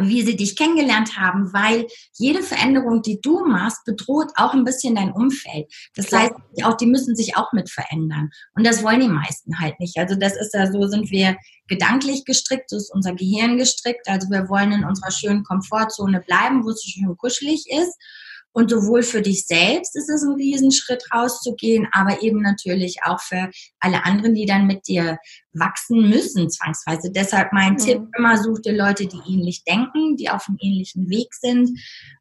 wie 0.00 0.22
sie 0.22 0.36
dich 0.36 0.56
kennengelernt 0.56 1.16
haben, 1.16 1.52
weil 1.52 1.86
jede 2.14 2.42
Veränderung, 2.42 3.02
die 3.02 3.20
du 3.20 3.44
machst, 3.46 3.84
bedroht 3.84 4.30
auch 4.36 4.54
ein 4.54 4.64
bisschen 4.64 4.94
dein 4.94 5.12
Umfeld. 5.12 5.72
Das 5.94 6.06
Klar. 6.06 6.22
heißt, 6.22 6.34
auch 6.64 6.76
die 6.76 6.86
müssen 6.86 7.16
sich 7.16 7.36
auch 7.36 7.52
mit 7.52 7.70
verändern. 7.70 8.30
Und 8.54 8.66
das 8.66 8.82
wollen 8.82 9.00
die 9.00 9.08
meisten 9.08 9.58
halt 9.60 9.78
nicht. 9.80 9.96
Also 9.98 10.14
das 10.14 10.36
ist 10.36 10.54
ja 10.54 10.70
so, 10.70 10.86
sind 10.86 11.10
wir 11.10 11.36
gedanklich 11.68 12.24
gestrickt, 12.24 12.70
so 12.70 12.76
ist 12.76 12.92
unser 12.92 13.14
Gehirn 13.14 13.58
gestrickt. 13.58 14.08
Also 14.08 14.28
wir 14.30 14.48
wollen 14.48 14.72
in 14.72 14.84
unserer 14.84 15.10
schönen 15.10 15.44
Komfortzone 15.44 16.20
bleiben, 16.20 16.64
wo 16.64 16.70
es 16.70 16.82
schön 16.82 17.16
kuschelig 17.16 17.64
ist. 17.70 17.96
Und 18.52 18.70
sowohl 18.70 19.02
für 19.02 19.22
dich 19.22 19.46
selbst 19.46 19.94
ist 19.94 20.08
es 20.08 20.24
ein 20.24 20.34
Riesenschritt 20.34 21.04
rauszugehen, 21.14 21.86
aber 21.92 22.22
eben 22.22 22.40
natürlich 22.40 22.98
auch 23.04 23.20
für 23.20 23.50
alle 23.78 24.04
anderen, 24.04 24.34
die 24.34 24.46
dann 24.46 24.66
mit 24.66 24.88
dir 24.88 25.18
wachsen 25.58 26.08
müssen, 26.08 26.50
zwangsweise. 26.50 27.10
Deshalb 27.10 27.52
mein 27.52 27.72
mhm. 27.74 27.78
Tipp 27.78 28.02
immer, 28.16 28.36
such 28.36 28.60
dir 28.60 28.76
Leute, 28.76 29.06
die 29.06 29.20
ähnlich 29.26 29.64
denken, 29.64 30.16
die 30.16 30.30
auf 30.30 30.48
einem 30.48 30.58
ähnlichen 30.60 31.08
Weg 31.08 31.34
sind. 31.34 31.78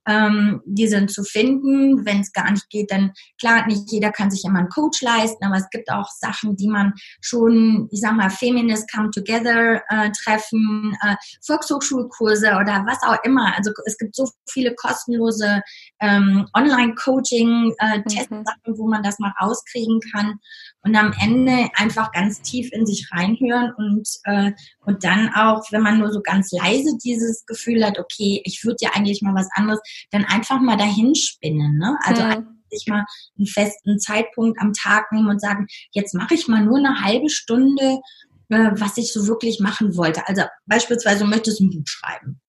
Ähm, 0.07 0.61
die 0.65 0.87
sind 0.87 1.11
zu 1.11 1.23
finden. 1.23 2.05
Wenn 2.05 2.21
es 2.21 2.31
gar 2.31 2.49
nicht 2.51 2.69
geht, 2.69 2.91
dann 2.91 3.11
klar, 3.39 3.67
nicht 3.67 3.91
jeder 3.91 4.11
kann 4.11 4.31
sich 4.31 4.45
immer 4.45 4.59
einen 4.59 4.69
Coach 4.69 5.01
leisten, 5.01 5.43
aber 5.43 5.57
es 5.57 5.69
gibt 5.69 5.91
auch 5.91 6.09
Sachen, 6.09 6.55
die 6.55 6.69
man 6.69 6.93
schon, 7.21 7.89
ich 7.91 7.99
sag 7.99 8.15
mal, 8.15 8.29
Feminist 8.29 8.89
Come 8.91 9.11
Together 9.11 9.81
äh, 9.89 10.11
treffen, 10.11 10.95
äh, 11.01 11.15
Volkshochschulkurse 11.45 12.51
oder 12.51 12.85
was 12.87 13.03
auch 13.03 13.21
immer. 13.23 13.53
Also 13.57 13.71
es 13.85 13.97
gibt 13.97 14.15
so 14.15 14.29
viele 14.49 14.73
kostenlose 14.75 15.61
ähm, 15.99 16.47
Online-Coaching-Testsachen, 16.53 18.45
äh, 18.45 18.69
mhm. 18.71 18.77
wo 18.77 18.87
man 18.87 19.03
das 19.03 19.19
mal 19.19 19.33
rauskriegen 19.41 19.99
kann 20.11 20.39
und 20.83 20.95
am 20.95 21.13
Ende 21.21 21.69
einfach 21.75 22.11
ganz 22.11 22.41
tief 22.41 22.71
in 22.71 22.85
sich 22.85 23.09
reinhören 23.27 23.73
und, 23.77 24.07
äh, 24.23 24.51
und 24.85 25.03
dann 25.03 25.29
auch, 25.33 25.63
wenn 25.71 25.81
man 25.81 25.99
nur 25.99 26.11
so 26.11 26.21
ganz 26.21 26.51
leise 26.51 26.97
dieses 27.03 27.45
Gefühl 27.45 27.85
hat, 27.85 27.99
okay, 27.99 28.41
ich 28.45 28.63
würde 28.63 28.77
ja 28.81 28.91
eigentlich 28.93 29.21
mal 29.21 29.35
was 29.35 29.49
anderes, 29.53 29.79
dann 30.11 30.25
einfach 30.25 30.59
mal 30.59 30.77
dahin 30.77 31.15
spinnen. 31.15 31.77
Ne? 31.77 31.97
Also 32.03 32.23
mhm. 32.23 32.61
sich 32.69 32.87
mal 32.87 33.05
einen 33.37 33.47
festen 33.47 33.99
Zeitpunkt 33.99 34.59
am 34.61 34.73
Tag 34.73 35.11
nehmen 35.11 35.29
und 35.29 35.41
sagen, 35.41 35.67
jetzt 35.91 36.13
mache 36.13 36.33
ich 36.33 36.47
mal 36.47 36.63
nur 36.63 36.77
eine 36.77 37.01
halbe 37.01 37.29
Stunde, 37.29 37.99
äh, 38.49 38.71
was 38.73 38.97
ich 38.97 39.13
so 39.13 39.27
wirklich 39.27 39.59
machen 39.59 39.95
wollte. 39.97 40.27
Also 40.27 40.43
beispielsweise 40.65 41.23
du 41.23 41.29
möchtest 41.29 41.61
ein 41.61 41.69
Buch 41.69 41.85
schreiben. 41.85 42.41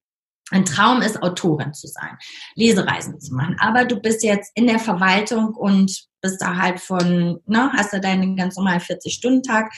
Ein 0.50 0.64
Traum 0.64 1.02
ist, 1.02 1.22
Autorin 1.22 1.74
zu 1.74 1.86
sein, 1.88 2.16
Lesereisen 2.54 3.20
zu 3.20 3.34
machen. 3.34 3.56
Aber 3.58 3.84
du 3.84 4.00
bist 4.00 4.22
jetzt 4.22 4.50
in 4.54 4.66
der 4.66 4.78
Verwaltung 4.78 5.54
und 5.54 6.08
bist 6.20 6.40
da 6.40 6.56
halt 6.56 6.80
von, 6.80 7.40
ne, 7.46 7.72
hast 7.72 7.92
da 7.92 7.98
deinen 7.98 8.36
ganz 8.36 8.56
normalen 8.56 8.80
40-Stunden-Tag 8.80 9.72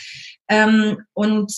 ähm, 0.49 0.99
und 1.13 1.53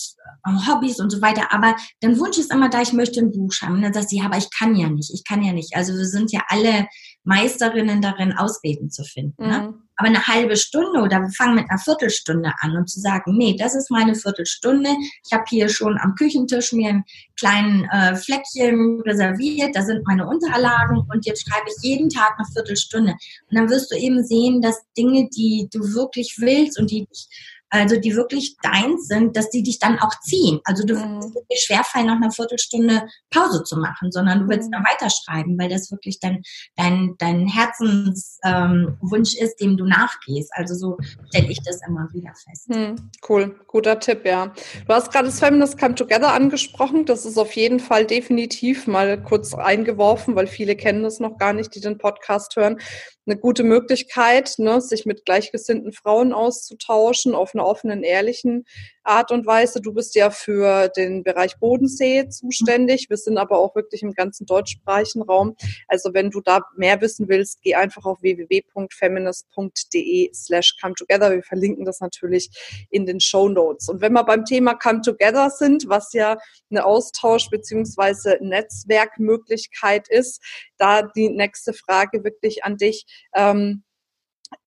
äh, 0.45 0.67
Hobbys 0.67 0.99
und 0.99 1.09
so 1.09 1.21
weiter. 1.21 1.53
Aber 1.53 1.75
dein 2.01 2.19
Wunsch 2.19 2.37
ist 2.37 2.51
immer 2.51 2.69
da, 2.69 2.81
ich 2.81 2.93
möchte 2.93 3.19
ein 3.19 3.31
Buch 3.31 3.51
schreiben. 3.53 3.75
Und 3.75 3.81
dann 3.83 3.93
sagst 3.93 4.11
du, 4.11 4.17
ja, 4.17 4.25
aber 4.25 4.37
ich 4.37 4.49
kann 4.57 4.75
ja 4.75 4.89
nicht, 4.89 5.13
ich 5.13 5.23
kann 5.23 5.43
ja 5.43 5.53
nicht. 5.53 5.75
Also 5.75 5.93
wir 5.93 6.05
sind 6.05 6.31
ja 6.31 6.41
alle 6.47 6.87
Meisterinnen 7.23 8.01
darin, 8.01 8.33
Ausreden 8.33 8.89
zu 8.89 9.03
finden. 9.03 9.47
Ne? 9.47 9.73
Aber 10.03 10.09
eine 10.09 10.27
halbe 10.27 10.57
Stunde 10.57 10.99
oder 10.99 11.21
wir 11.21 11.29
fangen 11.29 11.55
mit 11.55 11.69
einer 11.69 11.79
Viertelstunde 11.79 12.51
an 12.59 12.75
und 12.75 12.89
zu 12.89 12.99
sagen, 12.99 13.37
nee, 13.37 13.55
das 13.57 13.73
ist 13.73 13.89
meine 13.89 14.15
Viertelstunde. 14.15 14.89
Ich 15.25 15.31
habe 15.31 15.45
hier 15.47 15.69
schon 15.69 15.97
am 15.97 16.15
Küchentisch 16.15 16.73
mir 16.73 16.89
ein 16.89 17.05
kleinen 17.39 17.85
äh, 17.85 18.13
Fleckchen 18.17 18.99
reserviert, 19.05 19.73
da 19.73 19.81
sind 19.81 20.05
meine 20.05 20.27
Unterlagen 20.27 21.07
und 21.09 21.25
jetzt 21.25 21.47
schreibe 21.47 21.67
ich 21.69 21.89
jeden 21.89 22.09
Tag 22.09 22.33
eine 22.37 22.45
Viertelstunde. 22.51 23.13
Und 23.13 23.57
dann 23.57 23.69
wirst 23.69 23.93
du 23.93 23.95
eben 23.95 24.25
sehen, 24.25 24.61
dass 24.61 24.83
Dinge, 24.97 25.29
die 25.29 25.69
du 25.71 25.79
wirklich 25.93 26.35
willst 26.37 26.77
und 26.77 26.91
die 26.91 27.05
dich 27.05 27.29
also 27.73 27.99
die 27.99 28.15
wirklich 28.15 28.55
deins 28.61 29.07
sind, 29.07 29.35
dass 29.35 29.49
die 29.49 29.63
dich 29.63 29.79
dann 29.79 29.97
auch 29.99 30.19
ziehen. 30.21 30.59
Also 30.63 30.85
du 30.85 30.93
mhm. 30.93 31.23
wird 31.33 31.49
dir 31.51 31.57
schwerfallen, 31.57 32.05
nach 32.05 32.17
einer 32.17 32.31
Viertelstunde 32.31 33.07
Pause 33.31 33.63
zu 33.63 33.77
machen, 33.77 34.11
sondern 34.11 34.41
du 34.41 34.49
willst 34.49 34.67
mhm. 34.67 34.73
dann 34.73 34.85
weiterschreiben, 34.85 35.57
weil 35.57 35.69
das 35.69 35.91
wirklich 35.91 36.19
dein, 36.19 36.43
dein, 36.75 37.15
dein 37.17 37.47
Herzenswunsch 37.47 39.35
ähm, 39.35 39.43
ist, 39.43 39.59
dem 39.59 39.75
du 39.75 39.85
nachgehst. 39.85 40.51
Also 40.53 40.75
so 40.75 40.97
stelle 41.29 41.49
ich 41.49 41.63
das 41.63 41.79
immer 41.87 42.07
wieder 42.13 42.33
fest. 42.47 42.69
Mhm. 42.69 43.09
Cool, 43.27 43.59
guter 43.65 43.99
Tipp, 43.99 44.23
ja. 44.23 44.53
Du 44.87 44.93
hast 44.93 45.11
gerade 45.11 45.25
das 45.25 45.39
Feminist 45.39 45.79
Come 45.79 45.95
Together 45.95 46.31
angesprochen. 46.31 47.05
Das 47.05 47.25
ist 47.25 47.39
auf 47.39 47.53
jeden 47.53 47.79
Fall 47.79 48.05
definitiv 48.05 48.85
mal 48.85 49.21
kurz 49.21 49.55
eingeworfen, 49.55 50.35
weil 50.35 50.45
viele 50.45 50.75
kennen 50.75 51.01
das 51.01 51.19
noch 51.19 51.39
gar 51.39 51.53
nicht, 51.53 51.73
die 51.73 51.81
den 51.81 51.97
Podcast 51.97 52.55
hören 52.55 52.77
eine 53.25 53.37
gute 53.37 53.63
Möglichkeit, 53.63 54.55
ne, 54.57 54.81
sich 54.81 55.05
mit 55.05 55.25
gleichgesinnten 55.25 55.93
Frauen 55.93 56.33
auszutauschen 56.33 57.35
auf 57.35 57.53
einer 57.53 57.65
offenen, 57.65 58.03
ehrlichen 58.03 58.65
Art 59.03 59.31
und 59.31 59.45
Weise. 59.45 59.81
Du 59.81 59.93
bist 59.93 60.15
ja 60.15 60.29
für 60.29 60.87
den 60.89 61.23
Bereich 61.23 61.57
Bodensee 61.59 62.27
zuständig. 62.29 63.09
Wir 63.09 63.17
sind 63.17 63.37
aber 63.37 63.59
auch 63.59 63.75
wirklich 63.75 64.01
im 64.01 64.13
ganzen 64.13 64.45
deutschsprachigen 64.45 65.23
Raum. 65.23 65.55
Also 65.87 66.13
wenn 66.13 66.29
du 66.29 66.41
da 66.41 66.61
mehr 66.75 67.01
wissen 67.01 67.27
willst, 67.27 67.61
geh 67.61 67.75
einfach 67.75 68.05
auf 68.05 68.21
www.feminist.de 68.21 70.33
slash 70.33 70.77
come 70.81 70.95
together. 70.95 71.31
Wir 71.31 71.43
verlinken 71.43 71.83
das 71.85 71.99
natürlich 71.99 72.49
in 72.89 73.05
den 73.05 73.19
Show 73.19 73.49
Notes. 73.49 73.89
Und 73.89 74.01
wenn 74.01 74.13
wir 74.13 74.23
beim 74.23 74.45
Thema 74.45 74.75
come 74.75 75.01
together 75.01 75.49
sind, 75.49 75.85
was 75.87 76.13
ja 76.13 76.37
eine 76.69 76.85
Austausch- 76.85 77.49
beziehungsweise 77.49 78.37
Netzwerkmöglichkeit 78.41 80.07
ist, 80.09 80.41
da 80.77 81.01
die 81.01 81.29
nächste 81.29 81.73
Frage 81.73 82.23
wirklich 82.23 82.63
an 82.63 82.77
dich. 82.77 83.05
Ähm, 83.35 83.83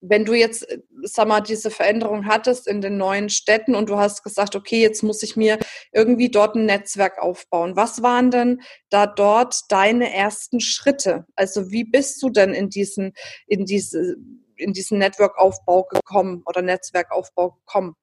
wenn 0.00 0.24
du 0.24 0.34
jetzt, 0.34 0.68
äh, 0.70 0.78
sag 1.02 1.28
mal, 1.28 1.40
diese 1.40 1.70
Veränderung 1.70 2.26
hattest 2.26 2.66
in 2.66 2.80
den 2.80 2.96
neuen 2.96 3.28
Städten 3.28 3.74
und 3.74 3.88
du 3.88 3.96
hast 3.98 4.22
gesagt, 4.22 4.56
okay, 4.56 4.80
jetzt 4.80 5.02
muss 5.02 5.22
ich 5.22 5.36
mir 5.36 5.58
irgendwie 5.92 6.30
dort 6.30 6.54
ein 6.54 6.66
Netzwerk 6.66 7.18
aufbauen. 7.18 7.76
Was 7.76 8.02
waren 8.02 8.30
denn 8.30 8.60
da 8.90 9.06
dort 9.06 9.60
deine 9.70 10.12
ersten 10.12 10.60
Schritte? 10.60 11.26
Also 11.34 11.70
wie 11.70 11.84
bist 11.84 12.22
du 12.22 12.30
denn 12.30 12.54
in 12.54 12.70
diesen, 12.70 13.12
in 13.46 13.64
diese, 13.64 14.16
in 14.56 14.72
diesen 14.72 14.98
Network-Aufbau 14.98 15.84
gekommen 15.84 16.42
oder 16.46 16.62
Netzwerkaufbau 16.62 17.52
gekommen? 17.52 17.94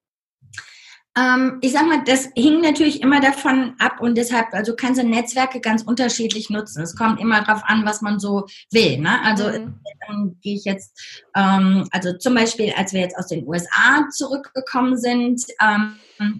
Ähm, 1.15 1.59
ich 1.61 1.71
sag 1.73 1.85
mal, 1.85 2.03
das 2.03 2.29
hing 2.35 2.61
natürlich 2.61 3.01
immer 3.01 3.21
davon 3.21 3.75
ab 3.77 4.01
und 4.01 4.17
deshalb, 4.17 4.47
also 4.51 4.75
kannst 4.75 4.99
du 4.99 5.05
Netzwerke 5.05 5.59
ganz 5.59 5.83
unterschiedlich 5.83 6.49
nutzen. 6.49 6.81
Es 6.81 6.95
kommt 6.95 7.19
immer 7.19 7.43
darauf 7.43 7.63
an, 7.65 7.85
was 7.85 8.01
man 8.01 8.19
so 8.19 8.47
will. 8.71 8.97
Ne? 8.97 9.23
Also 9.23 9.47
mhm. 9.47 9.75
ähm, 10.09 10.37
gehe 10.41 10.55
ich 10.55 10.65
jetzt, 10.65 11.27
ähm, 11.35 11.87
also 11.91 12.17
zum 12.17 12.33
Beispiel, 12.33 12.73
als 12.75 12.93
wir 12.93 13.01
jetzt 13.01 13.17
aus 13.17 13.27
den 13.27 13.47
USA 13.47 14.07
zurückgekommen 14.11 14.97
sind 14.97 15.43
ähm, 15.61 15.97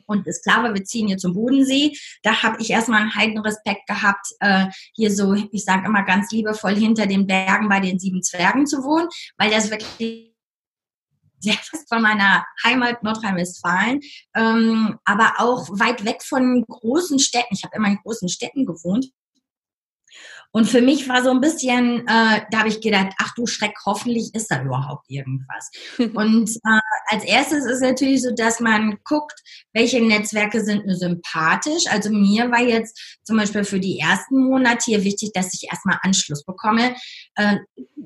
und 0.08 0.26
es 0.28 0.42
klar 0.42 0.64
war, 0.64 0.74
wir 0.74 0.84
ziehen 0.84 1.08
hier 1.08 1.18
zum 1.18 1.34
Bodensee, 1.34 1.96
da 2.24 2.42
habe 2.42 2.60
ich 2.60 2.72
erstmal 2.72 3.02
einen 3.02 3.16
heiden 3.16 3.40
Respekt 3.40 3.86
gehabt, 3.88 4.26
äh, 4.40 4.66
hier 4.94 5.12
so, 5.12 5.34
ich 5.34 5.66
sage 5.66 5.86
immer 5.86 6.04
ganz 6.04 6.32
liebevoll, 6.32 6.76
hinter 6.76 7.06
den 7.06 7.28
Bergen 7.28 7.70
bei 7.70 7.80
den 7.80 8.00
sieben 8.00 8.24
Zwergen 8.24 8.66
zu 8.66 8.84
wohnen, 8.84 9.08
weil 9.38 9.52
das 9.52 9.70
wirklich 9.70 10.33
sehr 11.44 11.54
fast 11.54 11.90
von 11.90 12.02
meiner 12.02 12.46
Heimat 12.64 13.04
Nordrhein-Westfalen, 13.04 14.02
ähm, 14.36 14.98
aber 15.06 15.34
auch 15.38 15.68
weit 15.72 16.06
weg 16.06 16.24
von 16.24 16.66
großen 16.68 17.20
Städten. 17.20 17.54
Ich 17.54 17.64
habe 17.64 17.76
immer 17.76 17.90
in 17.90 18.00
großen 18.04 18.30
Städten 18.30 18.66
gewohnt. 18.66 19.08
Und 20.56 20.66
für 20.66 20.82
mich 20.82 21.10
war 21.10 21.24
so 21.24 21.32
ein 21.32 21.42
bisschen, 21.42 22.02
äh, 22.08 22.42
da 22.52 22.60
habe 22.60 22.70
ich 22.70 22.80
gedacht, 22.80 23.08
ach 23.18 23.34
du 23.34 23.48
Schreck, 23.48 23.74
hoffentlich 23.88 24.36
ist 24.36 24.52
da 24.52 24.62
überhaupt 24.62 25.10
irgendwas. 25.10 25.72
und 25.98 26.48
äh, 26.48 26.80
als 27.08 27.24
erstes 27.24 27.66
ist 27.66 27.82
natürlich 27.82 28.22
so, 28.22 28.30
dass 28.36 28.60
man 28.60 29.00
guckt, 29.04 29.34
welche 29.74 30.00
Netzwerke 30.00 30.64
sind 30.64 30.86
mir 30.86 30.96
sympathisch. 30.96 31.86
Also 31.90 32.12
mir 32.12 32.52
war 32.52 32.62
jetzt 32.62 33.20
zum 33.24 33.38
Beispiel 33.38 33.64
für 33.64 33.80
die 33.80 33.98
ersten 33.98 34.44
Monate 34.44 34.86
hier 34.86 35.04
wichtig, 35.04 35.32
dass 35.34 35.56
ich 35.56 35.68
erstmal 35.72 35.98
Anschluss 36.04 36.46
bekomme 36.46 36.96
äh, 37.34 37.58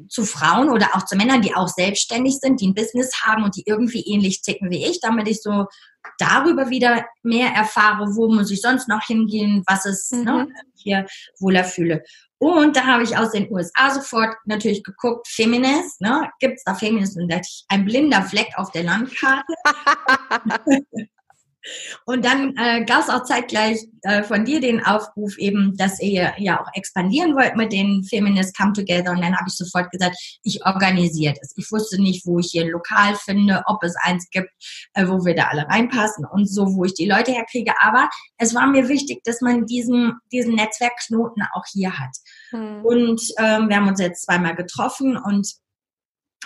zu 0.07 0.23
Frauen 0.23 0.69
oder 0.69 0.95
auch 0.95 1.03
zu 1.03 1.17
Männern, 1.17 1.41
die 1.41 1.53
auch 1.53 1.67
selbstständig 1.67 2.37
sind, 2.39 2.61
die 2.61 2.67
ein 2.69 2.75
Business 2.75 3.23
haben 3.23 3.43
und 3.43 3.57
die 3.57 3.63
irgendwie 3.65 4.05
ähnlich 4.07 4.41
ticken 4.41 4.71
wie 4.71 4.85
ich, 4.85 5.01
damit 5.01 5.27
ich 5.27 5.41
so 5.41 5.65
darüber 6.17 6.69
wieder 6.69 7.05
mehr 7.23 7.49
erfahre, 7.49 8.15
wo 8.15 8.31
muss 8.31 8.51
ich 8.51 8.61
sonst 8.61 8.87
noch 8.87 9.03
hingehen, 9.05 9.63
was 9.67 9.85
ist 9.85 10.11
ne, 10.13 10.19
mhm. 10.19 10.25
ne, 10.25 10.47
hier 10.75 11.05
wohler 11.39 11.63
fühle. 11.63 12.03
Und 12.39 12.75
da 12.75 12.85
habe 12.85 13.03
ich 13.03 13.17
aus 13.17 13.31
den 13.31 13.51
USA 13.51 13.89
sofort 13.89 14.35
natürlich 14.45 14.83
geguckt, 14.83 15.27
Feminist, 15.27 16.01
ne? 16.01 16.29
Gibt 16.39 16.57
es 16.57 16.63
da 16.63 16.75
Feminist? 16.75 17.17
Und 17.17 17.29
da 17.29 17.37
hatte 17.37 17.47
ich 17.49 17.65
ein 17.69 17.85
blinder 17.85 18.21
Fleck 18.21 18.49
auf 18.57 18.71
der 18.71 18.83
Landkarte. 18.83 19.53
Und 22.05 22.25
dann 22.25 22.55
äh, 22.57 22.83
gab 22.85 23.01
es 23.01 23.09
auch 23.09 23.23
zeitgleich 23.23 23.87
äh, 24.03 24.23
von 24.23 24.45
dir 24.45 24.61
den 24.61 24.83
Aufruf 24.83 25.37
eben, 25.37 25.75
dass 25.77 25.99
ihr 25.99 26.33
ja 26.37 26.61
auch 26.61 26.69
expandieren 26.73 27.35
wollt 27.35 27.55
mit 27.55 27.71
den 27.71 28.03
Feminist 28.03 28.57
Come 28.57 28.73
Together. 28.73 29.11
Und 29.11 29.21
dann 29.21 29.35
habe 29.35 29.45
ich 29.47 29.55
sofort 29.55 29.91
gesagt, 29.91 30.15
ich 30.43 30.65
organisiere 30.65 31.33
das. 31.39 31.53
Ich 31.57 31.71
wusste 31.71 32.01
nicht, 32.01 32.25
wo 32.25 32.39
ich 32.39 32.49
hier 32.51 32.63
ein 32.63 32.69
Lokal 32.69 33.15
finde, 33.15 33.63
ob 33.65 33.83
es 33.83 33.95
eins 34.01 34.29
gibt, 34.29 34.49
äh, 34.93 35.07
wo 35.07 35.25
wir 35.25 35.35
da 35.35 35.45
alle 35.45 35.67
reinpassen 35.67 36.25
und 36.25 36.47
so, 36.47 36.75
wo 36.75 36.85
ich 36.85 36.93
die 36.93 37.09
Leute 37.09 37.31
herkriege. 37.31 37.73
Aber 37.81 38.09
es 38.37 38.55
war 38.55 38.67
mir 38.67 38.87
wichtig, 38.87 39.23
dass 39.23 39.41
man 39.41 39.65
diesen, 39.65 40.13
diesen 40.31 40.55
Netzwerkknoten 40.55 41.43
auch 41.53 41.65
hier 41.71 41.97
hat. 41.97 42.15
Hm. 42.51 42.85
Und 42.85 43.21
ähm, 43.37 43.69
wir 43.69 43.75
haben 43.75 43.87
uns 43.87 43.99
jetzt 43.99 44.25
zweimal 44.25 44.55
getroffen 44.55 45.17
und 45.17 45.51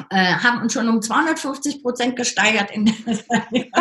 äh, 0.10 0.36
haben 0.36 0.62
uns 0.62 0.74
schon 0.74 0.90
um 0.90 1.02
250 1.02 1.84
Prozent 1.84 2.16
gesteigert 2.16 2.72
in 2.72 2.86
der 2.86 2.96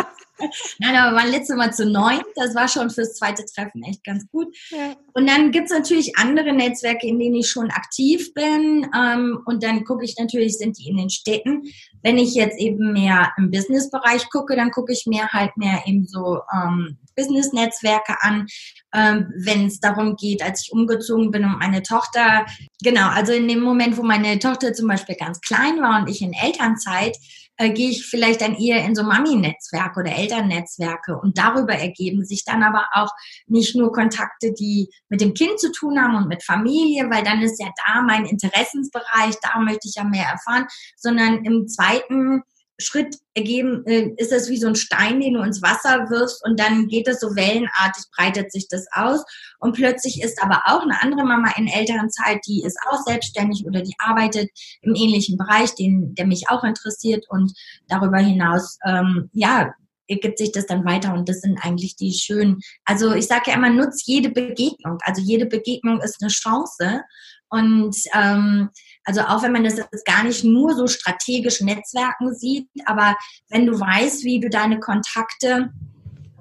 Nein, 0.79 0.95
aber 0.95 1.11
wir 1.11 1.21
waren 1.21 1.31
letztes 1.31 1.55
Mal 1.55 1.73
zu 1.73 1.85
neun. 1.85 2.21
Das 2.35 2.55
war 2.55 2.67
schon 2.67 2.89
fürs 2.89 3.15
zweite 3.15 3.45
Treffen 3.45 3.83
echt 3.83 4.03
ganz 4.03 4.27
gut. 4.31 4.55
Ja. 4.69 4.95
Und 5.13 5.29
dann 5.29 5.51
gibt 5.51 5.65
es 5.65 5.77
natürlich 5.77 6.17
andere 6.17 6.53
Netzwerke, 6.53 7.07
in 7.07 7.19
denen 7.19 7.35
ich 7.35 7.49
schon 7.49 7.69
aktiv 7.71 8.33
bin. 8.33 8.89
Ähm, 8.95 9.39
und 9.45 9.63
dann 9.63 9.83
gucke 9.83 10.05
ich 10.05 10.15
natürlich, 10.17 10.57
sind 10.57 10.77
die 10.77 10.89
in 10.89 10.97
den 10.97 11.09
Städten. 11.09 11.63
Wenn 12.03 12.17
ich 12.17 12.33
jetzt 12.33 12.59
eben 12.59 12.93
mehr 12.93 13.31
im 13.37 13.51
Business-Bereich 13.51 14.29
gucke, 14.29 14.55
dann 14.55 14.71
gucke 14.71 14.91
ich 14.93 15.05
mir 15.05 15.27
halt 15.29 15.55
mehr 15.57 15.83
eben 15.85 16.07
so 16.07 16.39
ähm, 16.53 16.97
Business-Netzwerke 17.15 18.15
an. 18.21 18.47
Ähm, 18.93 19.31
Wenn 19.37 19.67
es 19.67 19.79
darum 19.79 20.15
geht, 20.15 20.41
als 20.41 20.63
ich 20.63 20.73
umgezogen 20.73 21.31
bin 21.31 21.45
und 21.45 21.59
meine 21.59 21.83
Tochter, 21.83 22.45
genau, 22.83 23.09
also 23.09 23.33
in 23.33 23.47
dem 23.47 23.61
Moment, 23.61 23.97
wo 23.97 24.03
meine 24.03 24.39
Tochter 24.39 24.73
zum 24.73 24.87
Beispiel 24.87 25.15
ganz 25.15 25.39
klein 25.41 25.81
war 25.81 26.01
und 26.01 26.09
ich 26.09 26.21
in 26.21 26.33
Elternzeit, 26.33 27.17
äh, 27.57 27.69
gehe 27.69 27.89
ich 27.89 28.05
vielleicht 28.05 28.41
dann 28.41 28.55
eher 28.55 28.83
in 28.85 28.95
so 28.95 29.03
Mami-Netzwerke 29.03 29.99
oder 29.99 30.15
Elternnetzwerke. 30.15 31.17
Und 31.17 31.37
darüber 31.37 31.73
ergeben 31.73 32.25
sich 32.25 32.43
dann 32.45 32.63
aber 32.63 32.87
auch 32.93 33.11
nicht 33.47 33.75
nur 33.75 33.91
Kontakte, 33.91 34.53
die 34.53 34.89
mit 35.09 35.21
dem 35.21 35.33
Kind 35.33 35.59
zu 35.59 35.71
tun 35.71 36.01
haben 36.01 36.15
und 36.15 36.27
mit 36.27 36.43
Familie, 36.43 37.09
weil 37.09 37.23
dann 37.23 37.41
ist 37.41 37.61
ja 37.61 37.69
da 37.85 38.01
mein 38.01 38.25
Interessensbereich, 38.25 39.35
da 39.41 39.59
möchte 39.59 39.87
ich 39.87 39.95
ja 39.95 40.03
mehr 40.03 40.25
erfahren, 40.25 40.65
sondern 40.97 41.43
im 41.45 41.67
zweiten 41.67 42.43
Schritt 42.81 43.15
ergeben, 43.33 43.85
äh, 43.85 44.09
ist 44.17 44.31
es 44.31 44.49
wie 44.49 44.57
so 44.57 44.67
ein 44.67 44.75
Stein, 44.75 45.19
den 45.19 45.35
du 45.35 45.41
ins 45.41 45.61
Wasser 45.61 46.09
wirfst 46.09 46.43
und 46.45 46.59
dann 46.59 46.87
geht 46.87 47.07
es 47.07 47.19
so 47.19 47.35
wellenartig, 47.35 48.03
breitet 48.15 48.51
sich 48.51 48.67
das 48.67 48.87
aus. 48.91 49.23
Und 49.59 49.75
plötzlich 49.75 50.21
ist 50.21 50.41
aber 50.43 50.63
auch 50.65 50.81
eine 50.81 51.01
andere 51.01 51.23
Mama 51.23 51.53
in 51.57 51.67
älteren 51.67 52.09
Zeit, 52.09 52.39
die 52.47 52.63
ist 52.63 52.77
auch 52.89 53.01
selbstständig 53.05 53.65
oder 53.65 53.81
die 53.81 53.95
arbeitet 53.99 54.49
im 54.81 54.95
ähnlichen 54.95 55.37
Bereich, 55.37 55.73
den, 55.75 56.13
der 56.15 56.25
mich 56.25 56.49
auch 56.49 56.63
interessiert 56.63 57.25
und 57.29 57.53
darüber 57.87 58.17
hinaus, 58.17 58.77
ähm, 58.85 59.29
ja, 59.33 59.73
ergibt 60.11 60.37
sich 60.37 60.51
das 60.51 60.65
dann 60.65 60.85
weiter 60.85 61.13
und 61.13 61.27
das 61.27 61.41
sind 61.41 61.57
eigentlich 61.63 61.95
die 61.95 62.13
schönen, 62.13 62.59
also 62.85 63.13
ich 63.13 63.27
sage 63.27 63.45
ja 63.47 63.55
immer, 63.55 63.69
nutz 63.69 64.05
jede 64.05 64.29
Begegnung, 64.29 64.97
also 65.03 65.21
jede 65.21 65.45
Begegnung 65.45 66.01
ist 66.01 66.21
eine 66.21 66.29
Chance 66.29 67.01
und 67.49 67.95
ähm, 68.13 68.69
Also 69.03 69.21
auch 69.21 69.43
wenn 69.43 69.51
man 69.51 69.63
das 69.63 69.77
jetzt 69.77 70.05
gar 70.05 70.23
nicht 70.23 70.43
nur 70.43 70.73
so 70.75 70.87
strategisch 70.87 71.61
Netzwerken 71.61 72.33
sieht, 72.33 72.67
aber 72.85 73.15
wenn 73.49 73.65
du 73.65 73.79
weißt, 73.79 74.23
wie 74.23 74.39
du 74.39 74.49
deine 74.49 74.79
Kontakte 74.79 75.71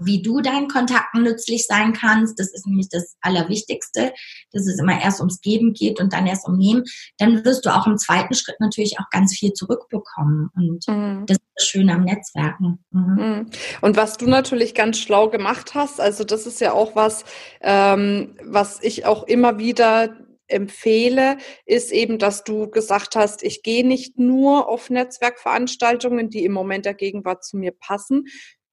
wie 0.01 0.23
du 0.23 0.41
deinen 0.41 0.69
Kontakten 0.69 1.23
nützlich 1.23 1.67
sein 1.67 1.93
kannst. 1.93 2.39
Das 2.39 2.53
ist 2.53 2.67
nämlich 2.67 2.89
das 2.89 3.17
Allerwichtigste, 3.21 4.13
dass 4.53 4.67
es 4.67 4.79
immer 4.79 5.01
erst 5.01 5.21
ums 5.21 5.41
Geben 5.41 5.73
geht 5.73 6.01
und 6.01 6.13
dann 6.13 6.27
erst 6.27 6.47
um 6.47 6.57
Nehmen. 6.57 6.85
Dann 7.19 7.45
wirst 7.45 7.67
du 7.67 7.75
auch 7.75 7.87
im 7.87 7.99
zweiten 7.99 8.35
Schritt 8.35 8.61
natürlich 8.61 8.99
auch 8.99 9.11
ganz 9.11 9.37
viel 9.37 9.53
zurückbekommen. 9.53 10.51
Und 10.55 10.89
mhm. 10.89 11.25
das 11.27 11.37
ist 11.37 11.47
das 11.57 11.67
Schöne 11.67 11.95
am 11.95 12.05
Netzwerken. 12.05 12.85
Mhm. 12.91 13.15
mhm. 13.17 13.51
Und 13.81 13.97
was 13.97 14.17
du 14.17 14.27
natürlich 14.27 14.75
ganz 14.75 14.99
schlau 14.99 15.29
gemacht 15.29 15.75
hast, 15.75 16.01
also 16.01 16.25
das 16.25 16.47
ist 16.47 16.61
ja 16.61 16.73
auch 16.73 16.97
was, 16.97 17.25
ähm, 17.61 18.37
was 18.43 18.83
ich 18.83 19.07
auch 19.07 19.25
immer 19.25 19.59
wieder 19.59 20.17
empfehle, 20.51 21.39
ist 21.65 21.93
eben, 21.93 22.19
dass 22.19 22.45
du 22.45 22.69
gesagt 22.71 23.17
hast, 23.17 23.43
ich 23.43 23.63
gehe 23.63 23.87
nicht 23.87 24.19
nur 24.19 24.69
auf 24.69 24.91
Netzwerkveranstaltungen, 24.91 26.29
die 26.29 26.45
im 26.45 26.53
Moment 26.53 26.85
der 26.85 26.95
Gegenwart 26.95 27.45
zu 27.45 27.57
mir 27.57 27.73
passen, 27.73 28.27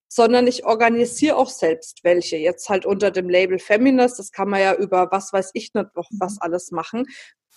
sondern 0.08 0.48
ich 0.48 0.66
organisiere 0.66 1.38
auch 1.38 1.50
selbst 1.50 2.04
welche. 2.04 2.38
Jetzt 2.38 2.70
halt 2.70 2.86
unter 2.86 3.12
dem 3.12 3.30
Label 3.30 3.60
Feminist, 3.60 4.20
das 4.20 4.32
kann 4.32 4.50
man 4.50 4.62
ja 4.62 4.76
über 4.76 5.10
was 5.12 5.34
weiß 5.34 5.52
ich 5.54 5.74
nicht 5.74 5.96
noch 5.96 6.10
was 6.20 6.34
mhm. 6.34 6.40
alles 6.42 6.72
machen. 6.72 7.06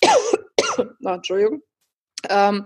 Na, 1.01 1.15
Entschuldigung. 1.17 1.63
Ähm, 2.29 2.65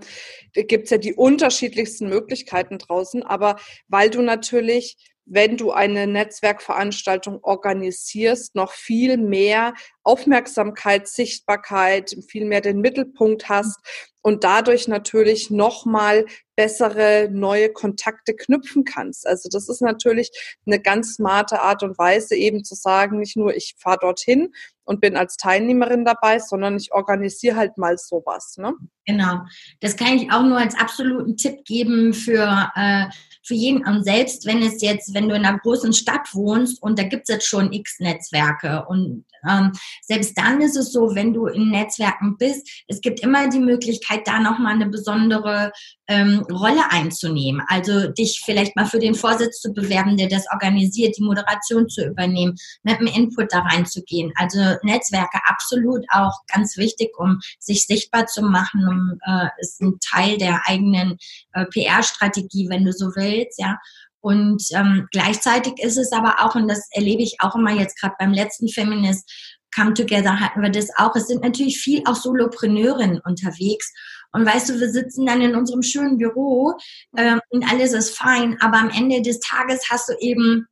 da 0.53 0.63
gibt's 0.63 0.89
ja 0.89 0.97
die 0.97 1.13
unterschiedlichsten 1.13 2.09
Möglichkeiten 2.09 2.77
draußen, 2.77 3.23
aber 3.23 3.55
weil 3.87 4.09
du 4.09 4.21
natürlich 4.21 5.14
wenn 5.25 5.57
du 5.57 5.71
eine 5.71 6.07
Netzwerkveranstaltung 6.07 7.43
organisierst, 7.43 8.55
noch 8.55 8.71
viel 8.71 9.17
mehr 9.17 9.73
Aufmerksamkeit, 10.03 11.07
Sichtbarkeit, 11.07 12.15
viel 12.27 12.45
mehr 12.45 12.61
den 12.61 12.79
Mittelpunkt 12.79 13.49
hast 13.49 13.79
und 14.21 14.43
dadurch 14.43 14.87
natürlich 14.87 15.49
nochmal 15.49 16.25
bessere 16.55 17.29
neue 17.31 17.71
Kontakte 17.71 18.35
knüpfen 18.35 18.83
kannst. 18.83 19.27
Also 19.27 19.49
das 19.51 19.67
ist 19.69 19.81
natürlich 19.81 20.31
eine 20.65 20.79
ganz 20.79 21.15
smarte 21.15 21.61
Art 21.61 21.83
und 21.83 21.97
Weise, 21.97 22.35
eben 22.35 22.63
zu 22.63 22.75
sagen, 22.75 23.19
nicht 23.19 23.35
nur 23.35 23.55
ich 23.55 23.75
fahre 23.77 23.99
dorthin 24.01 24.53
und 24.83 25.01
bin 25.01 25.17
als 25.17 25.37
Teilnehmerin 25.37 26.05
dabei, 26.05 26.39
sondern 26.39 26.77
ich 26.77 26.91
organisiere 26.91 27.55
halt 27.55 27.77
mal 27.77 27.97
sowas. 27.97 28.55
Ne? 28.57 28.73
Genau. 29.05 29.41
Das 29.81 29.95
kann 29.95 30.17
ich 30.17 30.31
auch 30.31 30.43
nur 30.43 30.57
als 30.57 30.75
absoluten 30.75 31.37
Tipp 31.37 31.63
geben 31.65 32.13
für 32.13 32.71
äh, 32.75 33.05
für 33.45 33.53
jeden 33.53 33.85
und 33.85 34.03
selbst 34.03 34.47
wenn 34.47 34.63
es 34.63 34.81
jetzt, 34.81 35.13
wenn 35.13 35.29
du 35.29 35.35
in 35.35 35.45
einer 35.45 35.59
großen 35.59 35.93
Stadt 35.93 36.33
wohnst 36.33 36.81
und 36.81 36.97
da 36.97 37.03
gibt 37.03 37.29
es 37.29 37.35
jetzt 37.35 37.47
schon 37.47 37.71
x 37.71 37.99
Netzwerke 37.99 38.85
und 38.87 39.23
ähm, 39.47 39.71
selbst 40.01 40.37
dann 40.37 40.61
ist 40.61 40.75
es 40.75 40.91
so, 40.91 41.13
wenn 41.13 41.33
du 41.33 41.45
in 41.45 41.69
Netzwerken 41.69 42.37
bist, 42.37 42.67
es 42.87 43.01
gibt 43.01 43.19
immer 43.19 43.47
die 43.47 43.59
Möglichkeit, 43.59 44.21
da 44.25 44.39
nochmal 44.39 44.73
eine 44.73 44.87
besondere 44.87 45.71
ähm, 46.07 46.45
Rolle 46.51 46.91
einzunehmen. 46.91 47.61
Also 47.67 48.07
dich 48.09 48.41
vielleicht 48.43 48.75
mal 48.75 48.85
für 48.85 48.99
den 48.99 49.15
Vorsitz 49.15 49.59
zu 49.59 49.73
bewerben, 49.73 50.17
der 50.17 50.27
das 50.27 50.45
organisiert, 50.51 51.17
die 51.17 51.23
Moderation 51.23 51.89
zu 51.89 52.05
übernehmen, 52.05 52.55
mit 52.83 52.99
einem 52.99 53.07
Input 53.07 53.51
da 53.51 53.59
reinzugehen. 53.59 54.31
Also 54.35 54.59
Netzwerke 54.83 55.39
absolut 55.45 56.05
auch 56.09 56.33
ganz 56.47 56.77
wichtig, 56.77 57.11
um 57.17 57.39
sich 57.59 57.85
sichtbar 57.85 58.27
zu 58.27 58.41
machen, 58.41 58.85
um, 58.95 59.19
äh, 59.25 59.47
ist 59.59 59.81
ein 59.81 59.97
Teil 59.99 60.37
der 60.37 60.61
eigenen 60.65 61.17
äh, 61.53 61.65
PR-Strategie, 61.65 62.67
wenn 62.69 62.85
du 62.85 62.91
so 62.91 63.07
willst, 63.15 63.59
ja. 63.59 63.77
Und 64.21 64.63
ähm, 64.71 65.07
gleichzeitig 65.11 65.73
ist 65.77 65.97
es 65.97 66.11
aber 66.11 66.37
auch, 66.39 66.55
und 66.55 66.67
das 66.67 66.87
erlebe 66.91 67.21
ich 67.21 67.35
auch 67.41 67.55
immer 67.55 67.71
jetzt 67.71 67.99
gerade 67.99 68.15
beim 68.17 68.33
letzten 68.33 68.67
Feminist 68.69 69.29
Come 69.75 69.93
Together 69.93 70.39
hatten 70.39 70.61
wir 70.61 70.71
das 70.71 70.89
auch. 70.97 71.15
Es 71.15 71.27
sind 71.27 71.43
natürlich 71.43 71.79
viel 71.79 72.01
auch 72.05 72.15
Solopreneurinnen 72.15 73.19
unterwegs. 73.23 73.93
Und 74.31 74.45
weißt 74.45 74.69
du, 74.69 74.79
wir 74.79 74.89
sitzen 74.89 75.25
dann 75.25 75.41
in 75.41 75.55
unserem 75.55 75.83
schönen 75.83 76.17
Büro 76.17 76.73
ähm, 77.17 77.39
und 77.49 77.69
alles 77.69 77.93
ist 77.93 78.17
fein, 78.17 78.57
aber 78.61 78.77
am 78.77 78.89
Ende 78.89 79.21
des 79.21 79.39
Tages 79.39 79.89
hast 79.89 80.09
du 80.09 80.13
eben 80.19 80.65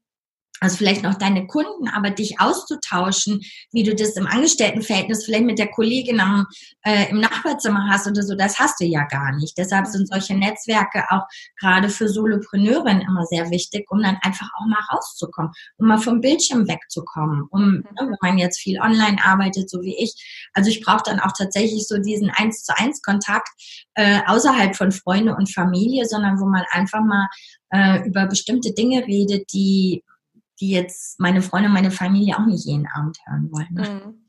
also 0.63 0.77
vielleicht 0.77 1.03
noch 1.03 1.15
deine 1.15 1.45
Kunden, 1.45 1.89
aber 1.89 2.09
dich 2.09 2.39
auszutauschen, 2.39 3.41
wie 3.73 3.83
du 3.83 3.93
das 3.93 4.15
im 4.15 4.27
Angestelltenverhältnis 4.27 5.25
vielleicht 5.25 5.43
mit 5.43 5.59
der 5.59 5.67
Kollegin 5.67 6.21
am, 6.21 6.47
äh, 6.83 7.09
im 7.09 7.19
Nachbarzimmer 7.19 7.89
hast 7.89 8.07
oder 8.07 8.23
so, 8.23 8.33
das 8.33 8.59
hast 8.59 8.79
du 8.79 8.85
ja 8.85 9.03
gar 9.07 9.35
nicht. 9.35 9.57
Deshalb 9.57 9.87
sind 9.87 10.07
solche 10.07 10.35
Netzwerke 10.35 11.03
auch 11.09 11.23
gerade 11.59 11.89
für 11.89 12.07
Solopreneurinnen 12.07 13.01
immer 13.01 13.25
sehr 13.25 13.51
wichtig, 13.51 13.91
um 13.91 14.01
dann 14.01 14.17
einfach 14.21 14.47
auch 14.57 14.65
mal 14.65 14.79
rauszukommen, 14.89 15.51
um 15.75 15.87
mal 15.87 15.97
vom 15.97 16.21
Bildschirm 16.21 16.65
wegzukommen, 16.65 17.43
um, 17.51 17.61
mhm. 17.61 17.87
ne, 17.99 18.07
wenn 18.07 18.17
man 18.21 18.37
jetzt 18.37 18.59
viel 18.59 18.79
online 18.79 19.17
arbeitet, 19.21 19.69
so 19.69 19.81
wie 19.81 19.97
ich. 20.01 20.47
Also 20.53 20.69
ich 20.69 20.81
brauche 20.81 21.03
dann 21.03 21.19
auch 21.19 21.33
tatsächlich 21.37 21.89
so 21.89 21.97
diesen 21.97 22.29
eins 22.29 22.63
zu 22.63 22.73
eins 22.77 23.01
Kontakt 23.01 23.49
äh, 23.95 24.21
außerhalb 24.27 24.77
von 24.77 24.93
Freunde 24.93 25.35
und 25.35 25.53
Familie, 25.53 26.05
sondern 26.05 26.39
wo 26.39 26.45
man 26.45 26.63
einfach 26.71 27.01
mal 27.03 27.27
äh, 27.71 28.07
über 28.07 28.27
bestimmte 28.27 28.73
Dinge 28.73 29.05
redet, 29.05 29.51
die 29.51 30.03
die 30.59 30.71
jetzt 30.71 31.19
meine 31.19 31.41
Freunde 31.41 31.67
und 31.67 31.73
meine 31.73 31.91
Familie 31.91 32.37
auch 32.37 32.45
nicht 32.45 32.65
jeden 32.65 32.87
Abend 32.87 33.17
hören 33.25 33.49
wollen. 33.51 33.73
Ne? 33.73 34.01
Mhm. 34.05 34.23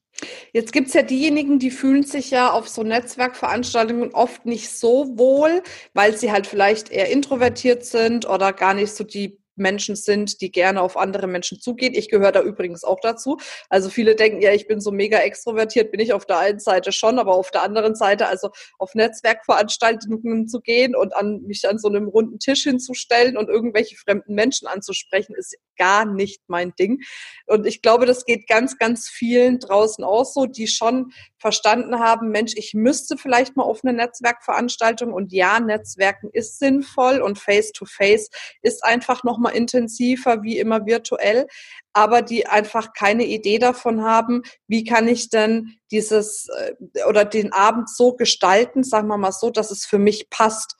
Jetzt 0.52 0.72
gibt 0.72 0.88
es 0.88 0.94
ja 0.94 1.02
diejenigen, 1.02 1.58
die 1.58 1.70
fühlen 1.70 2.04
sich 2.04 2.30
ja 2.30 2.52
auf 2.52 2.68
so 2.68 2.82
Netzwerkveranstaltungen 2.82 4.14
oft 4.14 4.46
nicht 4.46 4.70
so 4.70 5.18
wohl, 5.18 5.62
weil 5.92 6.16
sie 6.16 6.30
halt 6.30 6.46
vielleicht 6.46 6.90
eher 6.90 7.10
introvertiert 7.10 7.84
sind 7.84 8.28
oder 8.28 8.52
gar 8.52 8.74
nicht 8.74 8.94
so 8.94 9.02
die 9.04 9.43
Menschen 9.56 9.96
sind, 9.96 10.40
die 10.40 10.50
gerne 10.50 10.80
auf 10.80 10.96
andere 10.96 11.26
Menschen 11.26 11.60
zugehen. 11.60 11.94
Ich 11.94 12.10
gehöre 12.10 12.32
da 12.32 12.42
übrigens 12.42 12.84
auch 12.84 13.00
dazu. 13.00 13.38
Also 13.68 13.88
viele 13.88 14.14
denken, 14.14 14.40
ja, 14.40 14.52
ich 14.52 14.66
bin 14.66 14.80
so 14.80 14.90
mega 14.90 15.18
extrovertiert, 15.18 15.90
bin 15.90 16.00
ich 16.00 16.12
auf 16.12 16.26
der 16.26 16.38
einen 16.38 16.60
Seite 16.60 16.92
schon, 16.92 17.18
aber 17.18 17.34
auf 17.34 17.50
der 17.50 17.62
anderen 17.62 17.94
Seite, 17.94 18.26
also 18.26 18.50
auf 18.78 18.94
Netzwerkveranstaltungen 18.94 20.48
zu 20.48 20.60
gehen 20.60 20.94
und 20.94 21.14
an 21.14 21.42
mich 21.42 21.68
an 21.68 21.78
so 21.78 21.88
einem 21.88 22.08
runden 22.08 22.38
Tisch 22.38 22.64
hinzustellen 22.64 23.36
und 23.36 23.48
irgendwelche 23.48 23.96
fremden 23.96 24.34
Menschen 24.34 24.66
anzusprechen, 24.66 25.34
ist 25.36 25.56
gar 25.76 26.04
nicht 26.04 26.42
mein 26.46 26.72
Ding. 26.78 27.02
Und 27.46 27.66
ich 27.66 27.82
glaube, 27.82 28.06
das 28.06 28.24
geht 28.24 28.46
ganz, 28.46 28.78
ganz 28.78 29.08
vielen 29.08 29.58
draußen 29.58 30.04
auch 30.04 30.24
so, 30.24 30.46
die 30.46 30.66
schon 30.66 31.12
verstanden 31.38 31.98
haben, 31.98 32.30
Mensch, 32.30 32.54
ich 32.56 32.72
müsste 32.74 33.16
vielleicht 33.18 33.56
mal 33.56 33.64
auf 33.64 33.84
eine 33.84 33.92
Netzwerkveranstaltung 33.92 35.12
und 35.12 35.32
ja, 35.32 35.60
Netzwerken 35.60 36.30
ist 36.32 36.58
sinnvoll 36.58 37.20
und 37.20 37.38
Face-to-Face 37.38 38.30
-face 38.30 38.58
ist 38.62 38.84
einfach 38.84 39.24
noch 39.24 39.38
mal 39.44 39.50
intensiver 39.50 40.42
wie 40.42 40.58
immer 40.58 40.86
virtuell, 40.86 41.46
aber 41.92 42.22
die 42.22 42.46
einfach 42.46 42.92
keine 42.92 43.24
Idee 43.24 43.58
davon 43.58 44.02
haben, 44.02 44.42
wie 44.66 44.84
kann 44.84 45.06
ich 45.06 45.30
denn 45.30 45.78
dieses 45.90 46.48
äh, 46.58 47.04
oder 47.08 47.24
den 47.24 47.52
Abend 47.52 47.88
so 47.88 48.14
gestalten, 48.14 48.82
sagen 48.82 49.08
wir 49.08 49.16
mal 49.16 49.32
so, 49.32 49.50
dass 49.50 49.70
es 49.70 49.86
für 49.86 49.98
mich 49.98 50.28
passt 50.30 50.76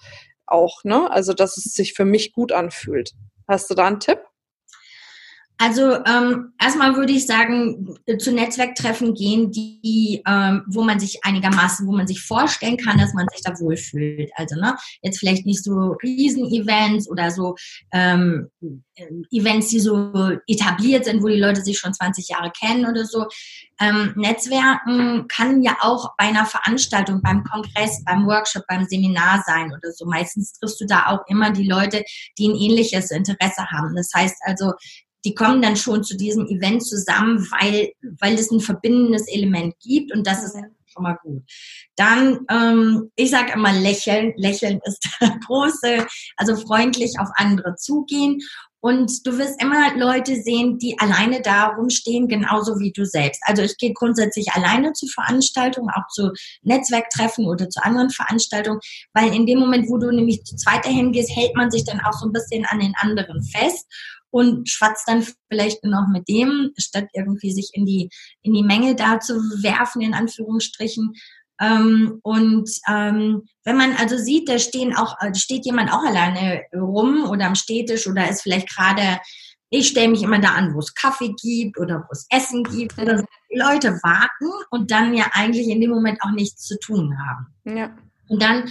auch, 0.47 0.85
ne? 0.85 1.11
Also, 1.11 1.33
dass 1.33 1.57
es 1.57 1.73
sich 1.73 1.95
für 1.95 2.05
mich 2.05 2.33
gut 2.33 2.53
anfühlt. 2.53 3.13
Hast 3.49 3.71
du 3.71 3.75
da 3.75 3.87
einen 3.87 4.01
Tipp? 4.01 4.21
Also 5.57 5.95
ähm, 6.05 6.53
erstmal 6.61 6.97
würde 6.97 7.13
ich 7.13 7.27
sagen, 7.27 7.97
zu 8.19 8.33
Netzwerktreffen 8.33 9.15
gehen, 9.15 9.53
die, 9.53 10.21
ähm, 10.27 10.65
wo 10.67 10.83
man 10.83 10.99
sich 10.99 11.25
einigermaßen, 11.25 11.87
wo 11.87 11.93
man 11.93 12.09
sich 12.09 12.23
vorstellen 12.23 12.77
kann, 12.77 12.99
dass 12.99 13.15
man 13.15 13.29
sich 13.29 13.41
da 13.43 13.59
wohlfühlt. 13.61 14.31
Also 14.35 14.57
ne, 14.57 14.77
jetzt 15.03 15.21
vielleicht 15.21 15.47
nicht 15.47 15.63
so 15.63 15.97
Riesen-Events 16.03 17.09
oder 17.09 17.31
so 17.31 17.55
ähm, 17.93 18.51
Events, 19.31 19.69
die 19.69 19.81
so 19.81 20.13
etabliert 20.47 21.05
sind, 21.05 21.23
wo 21.23 21.29
die 21.29 21.41
Leute 21.41 21.63
sich 21.63 21.79
schon 21.79 21.95
20 21.95 22.29
Jahre 22.29 22.51
kennen 22.51 22.87
oder 22.87 23.05
so. 23.05 23.27
Ähm, 23.81 24.13
Netzwerken 24.17 25.27
kann 25.29 25.63
ja 25.63 25.77
auch 25.81 26.15
bei 26.17 26.27
einer 26.27 26.47
Veranstaltung, 26.47 27.21
beim 27.23 27.43
Kongress, 27.45 28.03
beim 28.05 28.27
Workshop, 28.27 28.65
beim 28.69 28.87
Seminar 28.87 29.43
sein 29.47 29.73
oder 29.73 29.93
so. 29.93 30.05
Meistens 30.07 30.53
triffst 30.53 30.81
du 30.81 30.87
da 30.87 31.07
auch 31.07 31.21
immer 31.29 31.51
die 31.51 31.69
Leute, 31.69 32.05
die 32.39 32.49
ein 32.49 32.57
ähnliches 32.57 33.11
Interesse 33.11 33.67
haben. 33.71 33.95
Das 33.97 34.11
heißt 34.15 34.37
also, 34.43 34.73
die 35.25 35.35
kommen 35.35 35.63
dann 35.63 35.77
schon 35.77 36.05
zu 36.05 36.17
diesem 36.17 36.47
Event 36.47 36.87
zusammen, 36.87 37.47
weil, 37.51 37.93
weil 38.21 38.35
es 38.35 38.51
ein 38.51 38.61
verbindendes 38.61 39.27
Element 39.29 39.75
gibt 39.81 40.15
und 40.15 40.27
das 40.27 40.45
ist 40.45 40.57
schon 40.95 41.03
mal 41.03 41.19
gut. 41.23 41.43
Dann, 41.97 42.41
ähm, 42.51 43.11
ich 43.17 43.31
sage 43.31 43.53
immer 43.53 43.73
lächeln. 43.73 44.33
Lächeln 44.37 44.81
ist 44.85 45.09
der 45.21 45.39
große, 45.47 46.07
also 46.37 46.57
freundlich 46.57 47.15
auf 47.19 47.29
andere 47.37 47.75
zugehen. 47.77 48.41
Und 48.81 49.27
du 49.27 49.39
wirst 49.39 49.63
immer 49.63 49.97
Leute 49.97 50.37
sehen, 50.43 50.79
die 50.79 50.95
alleine 50.99 51.41
da 51.41 51.69
rumstehen, 51.69 52.29
genauso 52.29 52.79
wie 52.79 52.93
du 52.93 53.07
selbst. 53.07 53.41
Also 53.47 53.63
ich 53.63 53.79
gehe 53.79 53.95
grundsätzlich 53.95 54.53
alleine 54.53 54.93
zu 54.93 55.07
Veranstaltungen, 55.07 55.89
auch 55.89 56.07
zu 56.09 56.33
Netzwerktreffen 56.61 57.47
oder 57.47 57.71
zu 57.71 57.83
anderen 57.83 58.11
Veranstaltungen, 58.11 58.81
weil 59.15 59.35
in 59.35 59.47
dem 59.47 59.59
Moment, 59.59 59.89
wo 59.89 59.97
du 59.97 60.11
nämlich 60.11 60.45
zu 60.45 60.55
zweit 60.57 60.85
dahin 60.85 61.13
gehst, 61.13 61.35
hält 61.35 61.57
man 61.57 61.71
sich 61.71 61.85
dann 61.85 62.01
auch 62.01 62.13
so 62.13 62.27
ein 62.27 62.33
bisschen 62.33 62.67
an 62.67 62.79
den 62.79 62.93
anderen 63.01 63.43
fest 63.43 63.87
und 64.35 64.69
schwatzt 64.69 65.07
dann 65.07 65.25
vielleicht 65.49 65.85
nur 65.85 65.93
noch 65.93 66.09
mit 66.09 66.27
dem, 66.29 66.73
statt 66.77 67.07
irgendwie 67.13 67.53
sich 67.53 67.71
in 67.73 67.87
die, 67.87 68.11
in 68.43 68.53
die 68.53 68.65
Menge 68.65 68.97
da 68.97 69.21
zu 69.21 69.35
werfen, 69.63 70.03
in 70.03 70.13
Anführungsstrichen. 70.13 71.13
Ähm, 71.61 72.19
und 72.25 72.69
ähm, 72.89 73.45
wenn 73.63 73.77
man 73.77 73.93
also 73.93 74.19
sieht, 74.19 74.49
da 74.49 74.59
stehen 74.59 74.97
auch, 74.97 75.17
steht 75.37 75.65
jemand 75.65 75.93
auch 75.93 76.03
alleine 76.03 76.63
rum 76.75 77.31
oder 77.31 77.47
am 77.47 77.55
Städtisch 77.55 78.09
oder 78.09 78.29
ist 78.29 78.43
vielleicht 78.43 78.75
gerade 78.75 79.21
ich 79.71 79.89
stelle 79.89 80.09
mich 80.09 80.23
immer 80.23 80.41
da 80.41 80.51
an, 80.51 80.75
wo 80.75 80.79
es 80.79 80.95
Kaffee 80.95 81.35
gibt 81.41 81.79
oder 81.79 82.01
wo 82.01 82.09
es 82.11 82.27
Essen 82.31 82.63
gibt 82.65 82.97
oder 82.99 83.19
so. 83.19 83.25
Die 83.53 83.59
Leute 83.59 83.93
warten 84.03 84.51
und 84.71 84.91
dann 84.91 85.15
ja 85.15 85.31
eigentlich 85.33 85.69
in 85.69 85.81
dem 85.81 85.91
Moment 85.91 86.21
auch 86.23 86.31
nichts 86.31 86.65
zu 86.65 86.79
tun 86.79 87.17
haben. 87.19 87.77
Ja. 87.77 87.97
Und 88.29 88.43
dann 88.43 88.71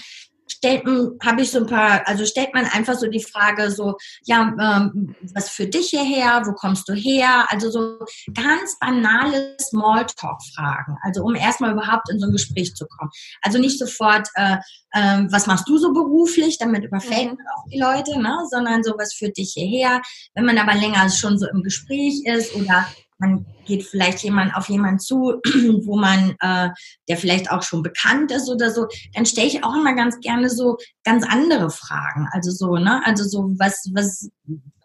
stellt 0.57 0.83
habe 1.23 1.41
ich 1.41 1.51
so 1.51 1.59
ein 1.59 1.67
paar, 1.67 2.07
also 2.07 2.25
stellt 2.25 2.53
man 2.53 2.65
einfach 2.65 2.95
so 2.95 3.07
die 3.07 3.23
Frage 3.23 3.71
so, 3.71 3.95
ja, 4.25 4.53
ähm, 4.59 5.15
was 5.33 5.49
für 5.49 5.67
dich 5.67 5.89
hierher, 5.89 6.43
wo 6.45 6.53
kommst 6.53 6.87
du 6.87 6.93
her? 6.93 7.45
Also 7.49 7.69
so 7.69 7.99
ganz 8.33 8.77
banale 8.79 9.57
Smalltalk-Fragen, 9.59 10.97
also 11.01 11.23
um 11.23 11.35
erstmal 11.35 11.71
überhaupt 11.71 12.09
in 12.09 12.19
so 12.19 12.27
ein 12.27 12.31
Gespräch 12.31 12.75
zu 12.75 12.85
kommen. 12.85 13.11
Also 13.41 13.59
nicht 13.59 13.79
sofort, 13.79 14.27
äh, 14.35 14.57
äh, 14.91 15.23
was 15.29 15.47
machst 15.47 15.67
du 15.67 15.77
so 15.77 15.93
beruflich, 15.93 16.57
damit 16.57 16.83
überfällt 16.83 17.31
mhm. 17.31 17.37
man 17.37 17.47
auch 17.55 17.65
die 17.71 17.79
Leute, 17.79 18.19
ne? 18.19 18.37
sondern 18.49 18.83
so 18.83 18.93
was 18.97 19.13
für 19.13 19.29
dich 19.29 19.53
hierher. 19.53 20.01
Wenn 20.33 20.45
man 20.45 20.57
aber 20.57 20.75
länger 20.75 21.09
schon 21.09 21.37
so 21.37 21.47
im 21.47 21.63
Gespräch 21.63 22.23
ist 22.25 22.55
oder 22.55 22.87
man 23.19 23.45
geht 23.65 23.83
vielleicht 23.83 24.23
jemand 24.23 24.55
auf 24.55 24.69
jemanden 24.69 24.99
zu, 24.99 25.39
wo 25.83 25.97
man, 25.97 26.35
äh, 26.39 26.69
der 27.07 27.17
vielleicht 27.17 27.51
auch 27.51 27.63
schon 27.63 27.83
bekannt 27.83 28.31
ist 28.31 28.49
oder 28.49 28.71
so, 28.71 28.87
dann 29.13 29.25
stelle 29.25 29.47
ich 29.47 29.63
auch 29.63 29.75
immer 29.75 29.95
ganz 29.95 30.19
gerne 30.19 30.49
so 30.49 30.77
ganz 31.03 31.25
andere 31.25 31.69
Fragen. 31.69 32.27
Also 32.31 32.51
so, 32.51 32.75
ne, 32.75 33.01
also 33.05 33.23
so 33.23 33.53
was, 33.57 33.89
was, 33.93 34.29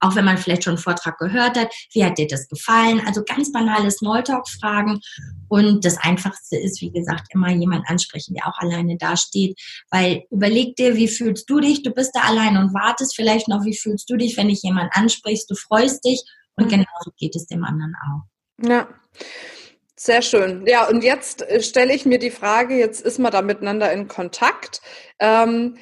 auch 0.01 0.15
wenn 0.15 0.25
man 0.25 0.39
vielleicht 0.39 0.65
schon 0.65 0.75
einen 0.75 0.83
Vortrag 0.83 1.19
gehört 1.19 1.59
hat, 1.59 1.73
wie 1.93 2.05
hat 2.05 2.19
dir 2.19 2.29
das 2.29 2.49
gefallen? 2.49 3.03
Also 3.07 3.23
ganz 3.25 3.51
banale 3.53 3.91
Smalltalk-Fragen. 3.91 5.01
Und 5.49 5.85
das 5.85 5.97
Einfachste 5.99 6.57
ist, 6.57 6.81
wie 6.81 6.91
gesagt, 6.91 7.29
immer 7.31 7.51
jemand 7.51 7.89
ansprechen, 7.89 8.35
der 8.35 8.47
auch 8.47 8.59
alleine 8.59 8.97
dasteht. 8.97 9.59
Weil 9.91 10.25
überleg 10.31 10.77
dir, 10.77 10.97
wie 10.97 11.09
fühlst 11.09 11.49
du 11.51 11.61
dich? 11.61 11.83
Du 11.83 11.91
bist 11.91 12.13
da 12.15 12.21
allein 12.21 12.57
und 12.57 12.75
wartest 12.75 13.17
vielleicht 13.17 13.49
noch, 13.49 13.65
wie 13.65 13.77
fühlst 13.77 14.09
du 14.11 14.17
dich, 14.17 14.37
wenn 14.37 14.49
dich 14.49 14.63
jemand 14.63 14.91
ansprichst? 14.93 15.51
Du 15.51 15.55
freust 15.55 16.05
dich 16.05 16.23
und 16.59 16.67
mhm. 16.67 16.71
genauso 16.71 17.13
geht 17.17 17.37
es 17.37 17.47
dem 17.47 17.65
anderen 17.65 17.95
auch. 18.05 18.69
Ja. 18.69 18.89
Sehr 19.97 20.23
schön. 20.23 20.65
Ja, 20.67 20.87
und 20.87 21.03
jetzt 21.03 21.43
äh, 21.43 21.61
stelle 21.61 21.93
ich 21.93 22.07
mir 22.07 22.21
die 22.21 22.31
Frage, 22.31 22.77
jetzt 22.77 23.01
ist 23.01 23.19
man 23.19 23.33
da 23.33 23.43
miteinander 23.43 23.93
in 23.93 24.07
Kontakt. 24.07 24.81
Ähm, 25.19 25.77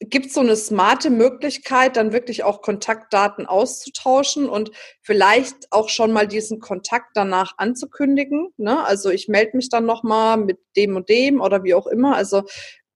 Gibt 0.00 0.26
es 0.26 0.34
so 0.34 0.40
eine 0.40 0.56
smarte 0.56 1.10
Möglichkeit, 1.10 1.96
dann 1.96 2.12
wirklich 2.12 2.42
auch 2.42 2.62
Kontaktdaten 2.62 3.46
auszutauschen 3.46 4.48
und 4.48 4.72
vielleicht 5.02 5.72
auch 5.72 5.88
schon 5.88 6.12
mal 6.12 6.26
diesen 6.26 6.60
Kontakt 6.60 7.10
danach 7.14 7.54
anzukündigen? 7.58 8.48
Ne? 8.56 8.84
Also 8.84 9.10
ich 9.10 9.28
melde 9.28 9.56
mich 9.56 9.68
dann 9.70 9.86
nochmal 9.86 10.36
mit 10.36 10.58
dem 10.76 10.94
und 10.96 11.08
dem 11.08 11.40
oder 11.40 11.62
wie 11.64 11.74
auch 11.74 11.86
immer. 11.86 12.16
Also 12.16 12.44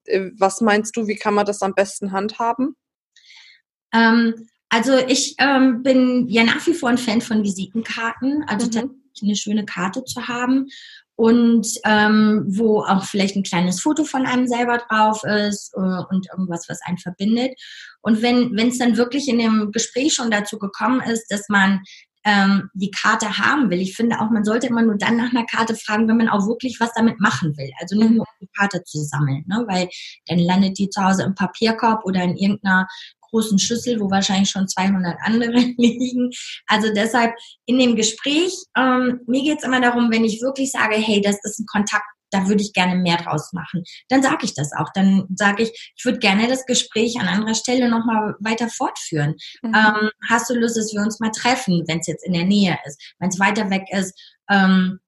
äh, 0.04 0.30
was 0.38 0.60
meinst 0.60 0.96
du, 0.96 1.08
wie 1.08 1.16
kann 1.16 1.34
man 1.34 1.46
das 1.46 1.62
am 1.62 1.74
besten 1.74 2.12
handhaben? 2.12 2.76
Ähm, 3.92 4.48
also 4.72 4.96
ich 4.96 5.34
ähm, 5.38 5.82
bin 5.82 6.28
ja 6.28 6.44
nach 6.44 6.66
wie 6.66 6.72
vor 6.72 6.88
ein 6.88 6.96
Fan 6.96 7.20
von 7.20 7.44
Visitenkarten, 7.44 8.42
also 8.46 8.66
mhm. 8.66 9.02
eine 9.20 9.36
schöne 9.36 9.66
Karte 9.66 10.02
zu 10.04 10.28
haben 10.28 10.68
und 11.14 11.66
ähm, 11.84 12.44
wo 12.48 12.80
auch 12.80 13.04
vielleicht 13.04 13.36
ein 13.36 13.42
kleines 13.42 13.82
Foto 13.82 14.04
von 14.04 14.24
einem 14.24 14.48
selber 14.48 14.78
drauf 14.78 15.24
ist 15.24 15.74
äh, 15.74 15.78
und 16.08 16.26
irgendwas, 16.30 16.70
was 16.70 16.80
einen 16.86 16.96
verbindet. 16.96 17.52
Und 18.00 18.22
wenn 18.22 18.56
wenn 18.56 18.68
es 18.68 18.78
dann 18.78 18.96
wirklich 18.96 19.28
in 19.28 19.38
dem 19.38 19.72
Gespräch 19.72 20.14
schon 20.14 20.30
dazu 20.30 20.58
gekommen 20.58 21.02
ist, 21.02 21.26
dass 21.28 21.50
man 21.50 21.82
ähm, 22.24 22.70
die 22.74 22.90
Karte 22.90 23.38
haben 23.38 23.70
will. 23.70 23.80
Ich 23.80 23.96
finde 23.96 24.20
auch, 24.20 24.30
man 24.30 24.44
sollte 24.44 24.66
immer 24.66 24.82
nur 24.82 24.96
dann 24.96 25.16
nach 25.16 25.30
einer 25.30 25.46
Karte 25.46 25.74
fragen, 25.74 26.08
wenn 26.08 26.16
man 26.16 26.28
auch 26.28 26.46
wirklich 26.46 26.78
was 26.80 26.92
damit 26.94 27.20
machen 27.20 27.56
will. 27.56 27.70
Also 27.80 27.96
nicht 27.96 28.10
nur 28.10 28.20
um 28.20 28.34
die 28.40 28.50
Karte 28.56 28.82
zu 28.84 29.02
sammeln, 29.02 29.44
ne? 29.46 29.64
weil 29.68 29.88
dann 30.26 30.38
landet 30.38 30.78
die 30.78 30.88
zu 30.88 31.02
Hause 31.02 31.24
im 31.24 31.34
Papierkorb 31.34 32.04
oder 32.04 32.22
in 32.22 32.36
irgendeiner 32.36 32.86
großen 33.32 33.58
Schüssel, 33.58 33.98
wo 33.98 34.10
wahrscheinlich 34.10 34.50
schon 34.50 34.68
200 34.68 35.16
andere 35.22 35.56
liegen. 35.76 36.30
Also 36.66 36.92
deshalb 36.94 37.34
in 37.66 37.78
dem 37.78 37.96
Gespräch, 37.96 38.54
ähm, 38.76 39.20
mir 39.26 39.42
geht 39.42 39.58
es 39.58 39.64
immer 39.64 39.80
darum, 39.80 40.12
wenn 40.12 40.24
ich 40.24 40.42
wirklich 40.42 40.70
sage, 40.70 40.96
hey, 40.96 41.20
das 41.20 41.38
ist 41.42 41.58
ein 41.58 41.66
Kontakt, 41.66 42.04
da 42.32 42.48
würde 42.48 42.62
ich 42.62 42.72
gerne 42.72 42.96
mehr 42.96 43.18
draus 43.18 43.52
machen. 43.52 43.84
Dann 44.08 44.22
sage 44.22 44.44
ich 44.44 44.54
das 44.54 44.72
auch. 44.72 44.88
Dann 44.94 45.26
sage 45.34 45.62
ich, 45.64 45.92
ich 45.96 46.04
würde 46.04 46.18
gerne 46.18 46.48
das 46.48 46.66
Gespräch 46.66 47.18
an 47.20 47.28
anderer 47.28 47.54
Stelle 47.54 47.88
nochmal 47.88 48.34
weiter 48.40 48.68
fortführen. 48.68 49.36
Mhm. 49.62 49.74
Ähm, 49.74 50.10
hast 50.28 50.50
du 50.50 50.54
Lust, 50.54 50.76
dass 50.76 50.92
wir 50.92 51.02
uns 51.02 51.20
mal 51.20 51.30
treffen, 51.30 51.84
wenn 51.86 52.00
es 52.00 52.06
jetzt 52.06 52.26
in 52.26 52.32
der 52.32 52.44
Nähe 52.44 52.78
ist? 52.86 53.14
Wenn 53.18 53.28
es 53.28 53.38
weiter 53.38 53.70
weg 53.70 53.84
ist, 53.90 54.18
ähm, 54.50 54.98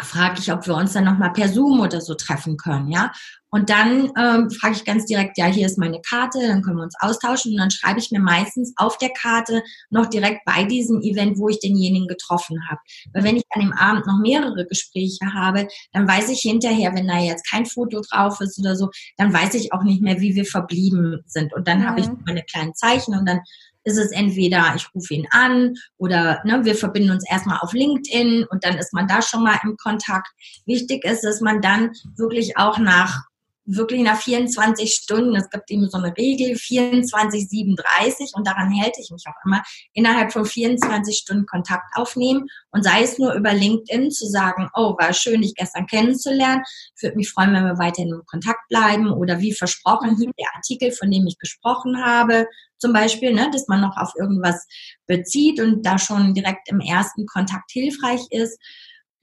frage 0.00 0.40
ich, 0.40 0.52
ob 0.52 0.66
wir 0.66 0.74
uns 0.74 0.92
dann 0.92 1.04
nochmal 1.04 1.32
per 1.32 1.48
Zoom 1.48 1.80
oder 1.80 2.00
so 2.00 2.14
treffen 2.14 2.56
können, 2.56 2.88
ja. 2.88 3.12
Und 3.50 3.70
dann 3.70 4.12
ähm, 4.18 4.50
frage 4.50 4.74
ich 4.74 4.84
ganz 4.84 5.06
direkt, 5.06 5.38
ja, 5.38 5.46
hier 5.46 5.66
ist 5.66 5.78
meine 5.78 6.00
Karte, 6.02 6.38
dann 6.46 6.60
können 6.60 6.76
wir 6.76 6.82
uns 6.82 6.96
austauschen 7.00 7.52
und 7.52 7.58
dann 7.58 7.70
schreibe 7.70 7.98
ich 7.98 8.10
mir 8.10 8.20
meistens 8.20 8.74
auf 8.76 8.98
der 8.98 9.08
Karte 9.10 9.62
noch 9.88 10.06
direkt 10.06 10.44
bei 10.44 10.64
diesem 10.64 11.00
Event, 11.00 11.38
wo 11.38 11.48
ich 11.48 11.58
denjenigen 11.58 12.08
getroffen 12.08 12.58
habe. 12.68 12.80
Weil 13.14 13.24
wenn 13.24 13.36
ich 13.36 13.44
an 13.50 13.62
dem 13.62 13.72
Abend 13.72 14.06
noch 14.06 14.18
mehrere 14.20 14.66
Gespräche 14.66 15.32
habe, 15.32 15.66
dann 15.92 16.06
weiß 16.06 16.28
ich 16.28 16.40
hinterher, 16.40 16.94
wenn 16.94 17.08
da 17.08 17.18
jetzt 17.18 17.48
kein 17.50 17.64
Foto 17.64 18.02
drauf 18.10 18.38
ist 18.42 18.58
oder 18.58 18.76
so, 18.76 18.90
dann 19.16 19.32
weiß 19.32 19.54
ich 19.54 19.72
auch 19.72 19.82
nicht 19.82 20.02
mehr, 20.02 20.20
wie 20.20 20.34
wir 20.34 20.44
verblieben 20.44 21.22
sind. 21.26 21.54
Und 21.54 21.66
dann 21.66 21.80
mhm. 21.80 21.86
habe 21.86 22.00
ich 22.00 22.08
meine 22.26 22.42
kleinen 22.42 22.74
Zeichen 22.74 23.14
und 23.14 23.26
dann 23.26 23.40
ist 23.84 23.98
es 23.98 24.10
entweder, 24.10 24.74
ich 24.76 24.86
rufe 24.94 25.14
ihn 25.14 25.26
an 25.30 25.74
oder 25.96 26.40
ne, 26.44 26.64
wir 26.64 26.74
verbinden 26.74 27.10
uns 27.10 27.24
erstmal 27.28 27.58
auf 27.60 27.72
LinkedIn 27.72 28.44
und 28.50 28.64
dann 28.64 28.76
ist 28.76 28.92
man 28.92 29.06
da 29.06 29.22
schon 29.22 29.42
mal 29.42 29.58
im 29.64 29.76
Kontakt. 29.76 30.28
Wichtig 30.66 31.04
ist, 31.04 31.22
dass 31.22 31.40
man 31.40 31.60
dann 31.60 31.92
wirklich 32.16 32.56
auch 32.56 32.78
nach 32.78 33.27
wirklich 33.68 34.00
nach 34.02 34.18
24 34.18 34.94
Stunden, 34.94 35.36
es 35.36 35.50
gibt 35.50 35.70
eben 35.70 35.88
so 35.90 35.98
eine 35.98 36.16
Regel, 36.16 36.56
24, 36.56 37.48
37 37.48 38.32
und 38.34 38.46
daran 38.46 38.70
hält 38.70 38.94
ich 38.98 39.10
mich 39.10 39.24
auch 39.28 39.44
immer, 39.44 39.62
innerhalb 39.92 40.32
von 40.32 40.46
24 40.46 41.16
Stunden 41.16 41.46
Kontakt 41.46 41.84
aufnehmen 41.94 42.46
und 42.70 42.82
sei 42.82 43.02
es 43.02 43.18
nur 43.18 43.34
über 43.34 43.52
LinkedIn 43.52 44.10
zu 44.10 44.26
sagen, 44.26 44.70
oh, 44.74 44.96
war 44.98 45.12
schön, 45.12 45.42
dich 45.42 45.54
gestern 45.54 45.86
kennenzulernen, 45.86 46.62
würde 47.00 47.16
mich 47.16 47.30
freuen, 47.30 47.52
wenn 47.52 47.64
wir 47.64 47.78
weiterhin 47.78 48.12
in 48.12 48.24
Kontakt 48.26 48.66
bleiben 48.68 49.10
oder 49.10 49.38
wie 49.40 49.52
versprochen, 49.52 50.16
hier 50.16 50.30
der 50.38 50.54
Artikel, 50.54 50.90
von 50.92 51.10
dem 51.10 51.26
ich 51.26 51.38
gesprochen 51.38 52.02
habe, 52.02 52.46
zum 52.78 52.92
Beispiel, 52.92 53.34
ne, 53.34 53.50
dass 53.52 53.68
man 53.68 53.82
noch 53.82 53.96
auf 53.96 54.12
irgendwas 54.18 54.66
bezieht 55.06 55.60
und 55.60 55.84
da 55.84 55.98
schon 55.98 56.32
direkt 56.32 56.70
im 56.70 56.80
ersten 56.80 57.26
Kontakt 57.26 57.70
hilfreich 57.70 58.22
ist. 58.30 58.58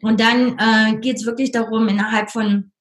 Und 0.02 0.20
dann 0.20 0.58
äh, 0.60 1.00
geht 1.00 1.18
es 1.18 1.26
wirklich 1.26 1.52
darum, 1.52 1.88
innerhalb 1.88 2.30
von 2.30 2.74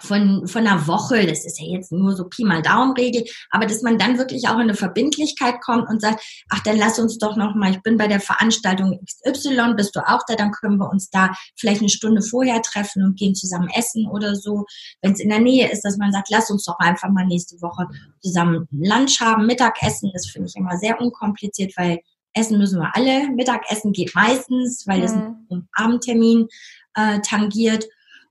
von, 0.00 0.46
von 0.46 0.66
einer 0.66 0.86
Woche, 0.86 1.26
das 1.26 1.44
ist 1.44 1.60
ja 1.60 1.66
jetzt 1.66 1.92
nur 1.92 2.14
so 2.14 2.24
Pi 2.24 2.44
mal 2.44 2.62
Daumenregel, 2.62 3.24
aber 3.50 3.66
dass 3.66 3.82
man 3.82 3.98
dann 3.98 4.18
wirklich 4.18 4.48
auch 4.48 4.54
in 4.54 4.62
eine 4.62 4.74
Verbindlichkeit 4.74 5.60
kommt 5.60 5.88
und 5.88 6.00
sagt, 6.00 6.22
ach, 6.50 6.60
dann 6.60 6.76
lass 6.76 6.98
uns 6.98 7.18
doch 7.18 7.36
noch 7.36 7.54
mal, 7.54 7.70
ich 7.70 7.82
bin 7.82 7.96
bei 7.96 8.08
der 8.08 8.20
Veranstaltung 8.20 9.00
XY, 9.06 9.74
bist 9.76 9.96
du 9.96 10.00
auch 10.00 10.22
da, 10.26 10.36
dann 10.36 10.52
können 10.52 10.78
wir 10.78 10.90
uns 10.90 11.10
da 11.10 11.32
vielleicht 11.56 11.80
eine 11.80 11.88
Stunde 11.88 12.22
vorher 12.22 12.62
treffen 12.62 13.02
und 13.02 13.18
gehen 13.18 13.34
zusammen 13.34 13.68
essen 13.76 14.06
oder 14.06 14.34
so. 14.34 14.64
Wenn 15.02 15.12
es 15.12 15.20
in 15.20 15.28
der 15.28 15.40
Nähe 15.40 15.70
ist, 15.70 15.82
dass 15.82 15.96
man 15.96 16.12
sagt, 16.12 16.28
lass 16.30 16.50
uns 16.50 16.64
doch 16.64 16.78
einfach 16.78 17.08
mal 17.10 17.26
nächste 17.26 17.60
Woche 17.60 17.86
zusammen 18.20 18.68
Lunch 18.70 19.20
haben, 19.20 19.46
Mittagessen, 19.46 20.10
das 20.12 20.26
finde 20.26 20.48
ich 20.48 20.56
immer 20.56 20.76
sehr 20.78 21.00
unkompliziert, 21.00 21.72
weil 21.76 22.00
Essen 22.36 22.58
müssen 22.58 22.80
wir 22.80 22.94
alle. 22.94 23.30
Mittagessen 23.30 23.92
geht 23.92 24.14
meistens, 24.14 24.86
weil 24.86 25.00
das 25.00 25.14
mhm. 25.14 25.46
einen 25.50 25.68
Abendtermin 25.72 26.48
äh, 26.94 27.20
tangiert. 27.20 27.86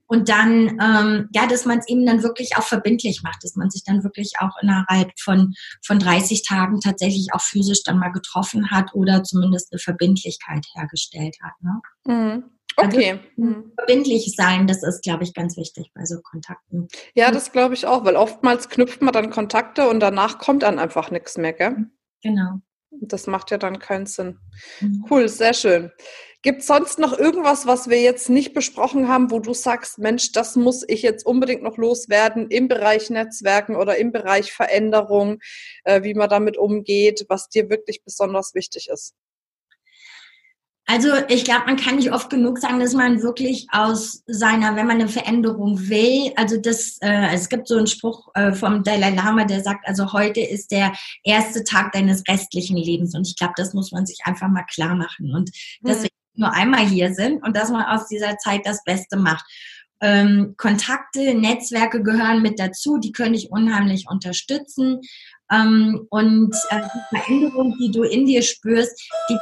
Und 0.08 0.30
dann, 0.30 0.80
ähm, 0.82 1.30
ja, 1.34 1.48
dass 1.48 1.66
man 1.66 1.80
es 1.80 1.88
eben 1.88 2.06
dann 2.06 2.24
wirklich 2.24 2.58
auch 2.58 2.64
verbindlich 2.64 3.22
macht, 3.24 3.44
dass 3.44 3.56
man 3.56 3.70
sich 3.70 3.84
dann 3.84 4.04
wirklich 4.04 4.34
auch 4.40 4.52
innerhalb 4.62 5.12
von, 5.20 5.54
von 5.84 6.00
30 6.00 6.44
Tagen 6.44 6.80
tatsächlich 6.80 7.30
auch 7.34 7.42
physisch 7.42 7.84
dann 7.84 8.00
mal 8.00 8.12
getroffen 8.12 8.70
hat 8.70 8.94
oder 8.94 9.24
zumindest 9.24 9.72
eine 9.72 9.80
Verbindlichkeit 9.80 10.66
hergestellt 10.76 11.38
hat. 11.42 11.54
Ne? 11.62 11.82
Mhm. 12.06 12.44
Also 12.78 12.98
okay. 12.98 13.20
Also, 13.38 13.64
verbindlich 13.78 14.34
sein, 14.36 14.68
das 14.68 14.84
ist, 14.84 15.02
glaube 15.02 15.24
ich, 15.24 15.34
ganz 15.34 15.56
wichtig 15.58 15.92
bei 15.96 16.04
so 16.06 16.20
Kontakten. 16.22 16.88
Ja, 17.14 17.32
das 17.32 17.52
glaube 17.52 17.74
ich 17.74 17.88
auch, 17.88 18.04
weil 18.04 18.18
oftmals 18.18 18.70
knüpft 18.70 19.02
man 19.02 19.14
dann 19.14 19.30
Kontakte 19.30 19.88
und 19.90 20.02
danach 20.02 20.40
kommt 20.40 20.64
dann 20.64 20.78
einfach 20.78 21.10
nichts 21.10 21.38
mehr, 21.38 21.54
gell? 21.54 21.90
Genau. 22.22 22.60
Das 23.02 23.28
macht 23.28 23.52
ja 23.52 23.58
dann 23.58 23.80
keinen 23.80 24.06
Sinn. 24.06 24.40
Mhm. 24.82 25.06
Cool, 25.10 25.30
sehr 25.30 25.54
schön. 25.54 25.92
Gibt 26.46 26.62
es 26.62 26.68
sonst 26.68 27.00
noch 27.00 27.18
irgendwas, 27.18 27.66
was 27.66 27.90
wir 27.90 28.00
jetzt 28.00 28.30
nicht 28.30 28.54
besprochen 28.54 29.08
haben, 29.08 29.32
wo 29.32 29.40
du 29.40 29.56
sagst, 29.56 29.98
Mensch, 29.98 30.32
das 30.32 30.56
muss 30.56 30.86
ich 30.88 31.02
jetzt 31.02 31.26
unbedingt 31.26 31.64
noch 31.64 31.78
loswerden 31.78 32.52
im 32.52 32.68
Bereich 32.68 33.10
Netzwerken 33.10 33.76
oder 33.76 33.98
im 33.98 34.12
Bereich 34.12 34.54
Veränderung, 34.54 35.40
äh, 35.86 36.04
wie 36.04 36.14
man 36.14 36.30
damit 36.30 36.56
umgeht, 36.56 37.26
was 37.30 37.50
dir 37.50 37.72
wirklich 37.72 38.04
besonders 38.04 38.54
wichtig 38.54 38.90
ist? 38.94 39.16
Also 40.86 41.10
ich 41.30 41.46
glaube, 41.46 41.66
man 41.66 41.78
kann 41.78 41.96
nicht 41.96 42.14
oft 42.14 42.30
genug 42.30 42.60
sagen, 42.60 42.80
dass 42.80 42.94
man 42.94 43.24
wirklich 43.24 43.66
aus 43.72 44.22
seiner, 44.28 44.76
wenn 44.76 44.86
man 44.86 45.00
eine 45.00 45.10
Veränderung 45.10 45.90
will, 45.90 46.32
also 46.36 46.58
das, 46.58 47.00
äh, 47.02 47.34
es 47.34 47.50
gibt 47.50 47.68
so 47.68 47.76
einen 47.76 47.88
Spruch 47.88 48.30
äh, 48.36 48.54
vom 48.54 48.84
Dalai 48.84 49.16
Lama, 49.16 49.46
der 49.46 49.64
sagt, 49.64 49.88
also 49.88 50.14
heute 50.14 50.42
ist 50.42 50.70
der 50.70 50.94
erste 51.24 51.64
Tag 51.64 51.94
deines 51.94 52.22
restlichen 52.30 52.78
Lebens 52.78 53.16
und 53.16 53.28
ich 53.28 53.36
glaube, 53.36 53.54
das 53.58 53.74
muss 53.74 53.92
man 53.92 54.06
sich 54.06 54.20
einfach 54.26 54.48
mal 54.48 54.66
klar 54.72 54.94
machen 54.94 55.34
und 55.34 55.50
mhm. 55.82 55.88
deswegen 55.88 56.16
nur 56.38 56.54
einmal 56.54 56.86
hier 56.86 57.14
sind 57.14 57.44
und 57.44 57.56
dass 57.56 57.70
man 57.70 57.86
aus 57.86 58.08
dieser 58.08 58.38
Zeit 58.38 58.62
das 58.66 58.84
Beste 58.84 59.18
macht. 59.18 59.46
Ähm, 60.02 60.56
Kontakte, 60.58 61.34
Netzwerke 61.34 62.04
gehören 62.04 62.42
mit 62.42 62.60
dazu, 62.60 62.98
die 62.98 63.12
können 63.12 63.34
dich 63.34 63.52
unheimlich 63.52 64.06
unterstützen. 64.10 65.02
Ähm, 65.52 66.08
und 66.10 66.56
äh, 66.70 66.82
die 66.82 67.18
Veränderung, 67.18 67.78
die 67.80 67.92
du 67.92 68.04
in 68.04 68.26
dir 68.26 68.42
spürst, 68.42 69.00
die, 69.30 69.38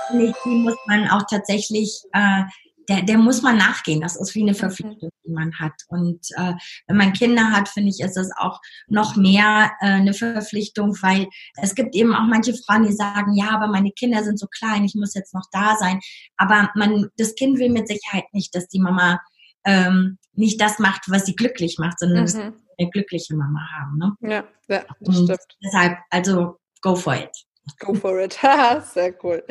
die 0.46 0.50
muss 0.50 0.76
man 0.86 1.08
auch 1.10 1.24
tatsächlich 1.30 2.02
äh, 2.14 2.44
der, 2.90 3.02
der 3.04 3.18
muss 3.18 3.42
man 3.42 3.58
nachgehen. 3.58 4.02
Das 4.02 4.16
ist 4.16 4.36
wie 4.36 4.42
eine 4.42 4.52
mhm. 4.52 4.58
Verpflichtung, 4.58 5.10
die 5.26 5.32
man 5.32 5.54
hat. 5.60 5.74
Und 5.88 6.20
äh, 6.38 6.54
wenn 6.88 6.98
man 6.98 7.14
Kinder 7.14 7.52
hat, 7.52 7.70
finde 7.70 7.90
ich, 7.90 8.00
ist 8.02 8.16
das 8.16 8.30
auch 8.38 8.60
noch 8.88 9.16
mehr 9.16 9.72
äh, 9.82 9.88
eine 9.88 10.14
Verpflichtung, 10.14 10.96
weil 11.02 11.28
es 11.62 11.76
gibt 11.76 11.96
eben 11.96 12.14
auch 12.14 12.26
manche 12.28 12.54
Frauen, 12.54 12.86
die 12.86 12.94
sagen, 12.94 13.34
ja, 13.36 13.52
aber 13.52 13.68
meine 13.68 13.92
Kinder 13.92 14.24
sind 14.24 14.40
so 14.40 14.48
klein, 14.48 14.84
ich 14.84 14.96
muss 14.96 15.14
jetzt 15.14 15.34
noch 15.34 15.46
da 15.52 15.76
sein. 15.78 16.00
Aber 16.38 16.70
man, 16.76 17.10
das 17.18 17.36
Kind 17.36 17.60
will 17.60 17.70
mit 17.70 17.88
Sicherheit 17.88 18.26
nicht, 18.34 18.56
dass 18.56 18.68
die 18.68 18.80
Mama 18.80 19.20
ähm, 19.66 20.18
nicht 20.34 20.60
das 20.60 20.80
macht, 20.80 21.04
was 21.08 21.26
sie 21.26 21.36
glücklich 21.36 21.78
macht, 21.80 22.00
sondern 22.00 22.26
mhm. 22.26 22.54
eine 22.78 22.90
glückliche 22.90 23.36
Mama 23.36 23.68
haben. 23.78 23.98
Ne? 23.98 24.16
Ja, 24.22 24.44
ja, 24.68 24.86
das 25.00 25.18
Und 25.18 25.26
stimmt. 25.26 25.58
Deshalb, 25.64 25.98
also 26.10 26.60
go 26.82 26.96
for 26.96 27.16
it. 27.16 27.32
Go 27.80 27.94
for 27.94 28.20
it. 28.20 28.34
Sehr 28.94 29.14
cool. 29.24 29.44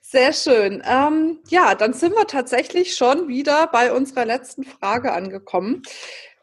Sehr 0.00 0.32
schön. 0.32 0.82
Ähm, 0.84 1.40
ja, 1.48 1.74
dann 1.74 1.92
sind 1.92 2.14
wir 2.14 2.26
tatsächlich 2.26 2.96
schon 2.96 3.28
wieder 3.28 3.68
bei 3.68 3.92
unserer 3.92 4.24
letzten 4.24 4.64
Frage 4.64 5.12
angekommen. 5.12 5.82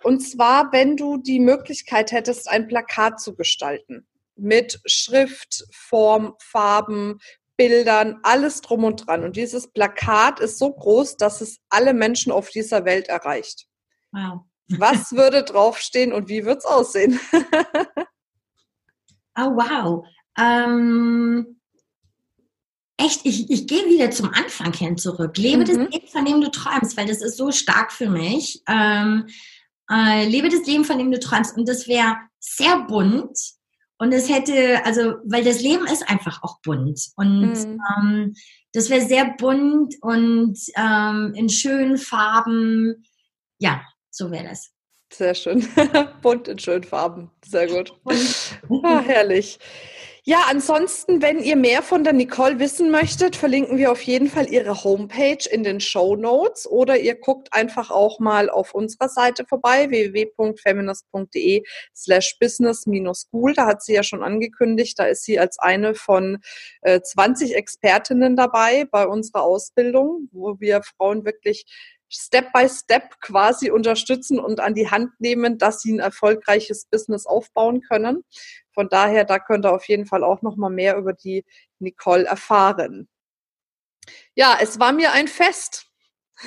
Und 0.03 0.21
zwar, 0.21 0.71
wenn 0.71 0.95
du 0.95 1.17
die 1.17 1.39
Möglichkeit 1.39 2.11
hättest, 2.11 2.49
ein 2.49 2.67
Plakat 2.67 3.19
zu 3.19 3.35
gestalten 3.35 4.07
mit 4.35 4.79
Schrift, 4.85 5.65
Form, 5.71 6.35
Farben, 6.39 7.19
Bildern, 7.57 8.19
alles 8.23 8.61
drum 8.61 8.85
und 8.85 9.05
dran. 9.05 9.25
Und 9.25 9.35
dieses 9.35 9.67
Plakat 9.67 10.39
ist 10.39 10.57
so 10.57 10.71
groß, 10.71 11.17
dass 11.17 11.41
es 11.41 11.59
alle 11.69 11.93
Menschen 11.93 12.31
auf 12.31 12.49
dieser 12.49 12.85
Welt 12.85 13.09
erreicht. 13.09 13.67
Wow. 14.13 14.43
Was 14.69 15.11
würde 15.15 15.43
draufstehen 15.43 16.13
und 16.13 16.29
wie 16.29 16.45
wird 16.45 16.59
es 16.59 16.65
aussehen? 16.65 17.19
oh, 19.35 19.51
wow. 19.51 20.05
Ähm, 20.39 21.59
echt, 22.97 23.21
ich, 23.25 23.49
ich 23.49 23.67
gehe 23.67 23.85
wieder 23.87 24.11
zum 24.11 24.31
Anfang 24.33 24.73
hin 24.73 24.97
zurück. 24.97 25.37
Lebe 25.37 25.63
mhm. 25.63 25.65
das 25.65 25.77
Leben, 25.77 26.07
von 26.07 26.25
dem 26.25 26.41
du 26.41 26.51
träumst, 26.51 26.97
weil 26.97 27.07
das 27.07 27.21
ist 27.21 27.37
so 27.37 27.51
stark 27.51 27.91
für 27.91 28.09
mich. 28.09 28.61
Ähm, 28.67 29.27
äh, 29.91 30.27
lebe 30.27 30.49
das 30.49 30.65
Leben, 30.65 30.85
von 30.85 30.97
dem 30.97 31.11
du 31.11 31.19
träumst. 31.19 31.57
Und 31.57 31.67
das 31.67 31.87
wäre 31.87 32.17
sehr 32.39 32.85
bunt. 32.87 33.37
Und 33.97 34.13
es 34.13 34.29
hätte, 34.29 34.85
also, 34.85 35.15
weil 35.25 35.43
das 35.43 35.61
Leben 35.61 35.85
ist 35.85 36.09
einfach 36.09 36.41
auch 36.43 36.61
bunt. 36.61 37.01
Und 37.15 37.51
mhm. 37.51 37.81
ähm, 37.97 38.33
das 38.73 38.89
wäre 38.89 39.05
sehr 39.05 39.33
bunt 39.37 39.95
und 40.01 40.57
ähm, 40.77 41.33
in 41.35 41.49
schönen 41.49 41.97
Farben. 41.97 43.03
Ja, 43.57 43.81
so 44.09 44.31
wäre 44.31 44.49
das. 44.49 44.71
Sehr 45.11 45.33
schön. 45.33 45.67
bunt 46.21 46.47
in 46.47 46.59
schönen 46.59 46.83
Farben. 46.83 47.31
Sehr 47.45 47.67
gut. 47.67 47.93
Ah, 48.83 48.99
herrlich. 49.01 49.59
Ja, 50.25 50.45
ansonsten, 50.49 51.21
wenn 51.21 51.39
ihr 51.39 51.55
mehr 51.55 51.81
von 51.81 52.03
der 52.03 52.11
Nicole 52.11 52.59
wissen 52.59 52.91
möchtet, 52.91 53.37
verlinken 53.37 53.77
wir 53.77 53.89
auf 53.91 54.01
jeden 54.01 54.27
Fall 54.27 54.49
ihre 54.49 54.83
Homepage 54.83 55.47
in 55.49 55.63
den 55.63 55.79
Show 55.79 56.17
Notes 56.17 56.67
oder 56.67 56.99
ihr 56.99 57.15
guckt 57.15 57.53
einfach 57.53 57.89
auch 57.89 58.19
mal 58.19 58.49
auf 58.49 58.73
unserer 58.73 59.07
Seite 59.07 59.45
vorbei, 59.45 59.89
www.feminist.de 59.89 61.63
slash 61.95 62.37
business-school. 62.37 63.53
Da 63.53 63.65
hat 63.65 63.81
sie 63.81 63.93
ja 63.93 64.03
schon 64.03 64.21
angekündigt, 64.21 64.99
da 64.99 65.05
ist 65.05 65.23
sie 65.23 65.39
als 65.39 65.57
eine 65.57 65.95
von 65.95 66.39
äh, 66.81 66.99
20 66.99 67.55
Expertinnen 67.55 68.35
dabei 68.35 68.85
bei 68.91 69.07
unserer 69.07 69.43
Ausbildung, 69.43 70.27
wo 70.33 70.59
wir 70.59 70.81
Frauen 70.83 71.23
wirklich 71.23 71.65
Step 72.09 72.51
by 72.53 72.67
Step 72.67 73.19
quasi 73.21 73.71
unterstützen 73.71 74.39
und 74.39 74.59
an 74.59 74.73
die 74.73 74.89
Hand 74.89 75.11
nehmen, 75.19 75.57
dass 75.57 75.81
sie 75.81 75.93
ein 75.93 75.99
erfolgreiches 75.99 76.85
Business 76.85 77.25
aufbauen 77.25 77.81
können. 77.81 78.23
Von 78.73 78.89
daher, 78.89 79.25
da 79.25 79.39
könnt 79.39 79.65
ihr 79.65 79.73
auf 79.73 79.87
jeden 79.87 80.05
Fall 80.05 80.23
auch 80.23 80.41
noch 80.41 80.55
mal 80.55 80.69
mehr 80.69 80.97
über 80.97 81.13
die 81.13 81.45
Nicole 81.79 82.25
erfahren. 82.25 83.07
Ja, 84.33 84.57
es 84.59 84.79
war 84.79 84.91
mir 84.91 85.11
ein 85.11 85.27
Fest. 85.27 85.85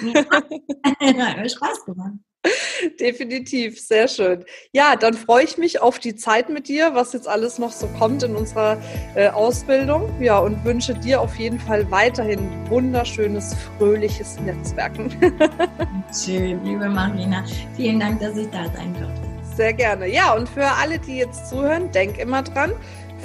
Ja, 0.01 0.25
Spaß 1.49 1.85
gemacht. 1.85 2.15
Definitiv, 3.01 3.81
sehr 3.81 4.09
schön. 4.09 4.45
Ja, 4.73 4.97
dann 4.97 5.15
freue 5.15 5.45
ich 5.45 5.59
mich 5.59 5.81
auf 5.81 5.99
die 5.99 6.17
Zeit 6.17 6.49
mit 6.49 6.69
dir, 6.69 6.95
was 6.95 7.13
jetzt 7.13 7.29
alles 7.29 7.59
noch 7.59 7.71
so 7.71 7.87
kommt 7.99 8.23
in 8.23 8.35
unserer 8.35 8.79
äh, 9.15 9.29
Ausbildung. 9.29 10.11
Ja, 10.21 10.39
und 10.39 10.65
wünsche 10.65 10.95
dir 10.95 11.21
auf 11.21 11.37
jeden 11.37 11.61
Fall 11.61 11.89
weiterhin 11.91 12.49
wunderschönes, 12.69 13.55
fröhliches 13.79 14.39
Netzwerken. 14.41 15.11
Schön, 16.25 16.65
liebe 16.65 16.89
Marina. 16.89 17.45
Vielen 17.77 18.01
Dank, 18.01 18.21
dass 18.21 18.37
ich 18.37 18.51
da 18.51 18.65
sein 18.75 18.95
durfte. 18.95 19.33
Sehr 19.57 19.73
gerne. 19.73 20.09
Ja, 20.09 20.35
und 20.35 20.49
für 20.49 20.67
alle, 20.67 20.99
die 20.99 21.19
jetzt 21.19 21.49
zuhören, 21.49 21.91
denk 21.93 22.19
immer 22.19 22.43
dran, 22.43 22.73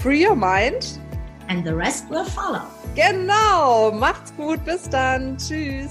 free 0.01 0.27
your 0.27 0.35
mind. 0.35 0.99
And 1.47 1.65
the 1.65 1.71
rest 1.71 2.09
will 2.09 2.25
follow. 2.25 2.61
Genau. 2.95 3.91
Macht's 3.91 4.33
gut. 4.35 4.63
Bis 4.65 4.89
dann. 4.89 5.37
Tschüss. 5.37 5.89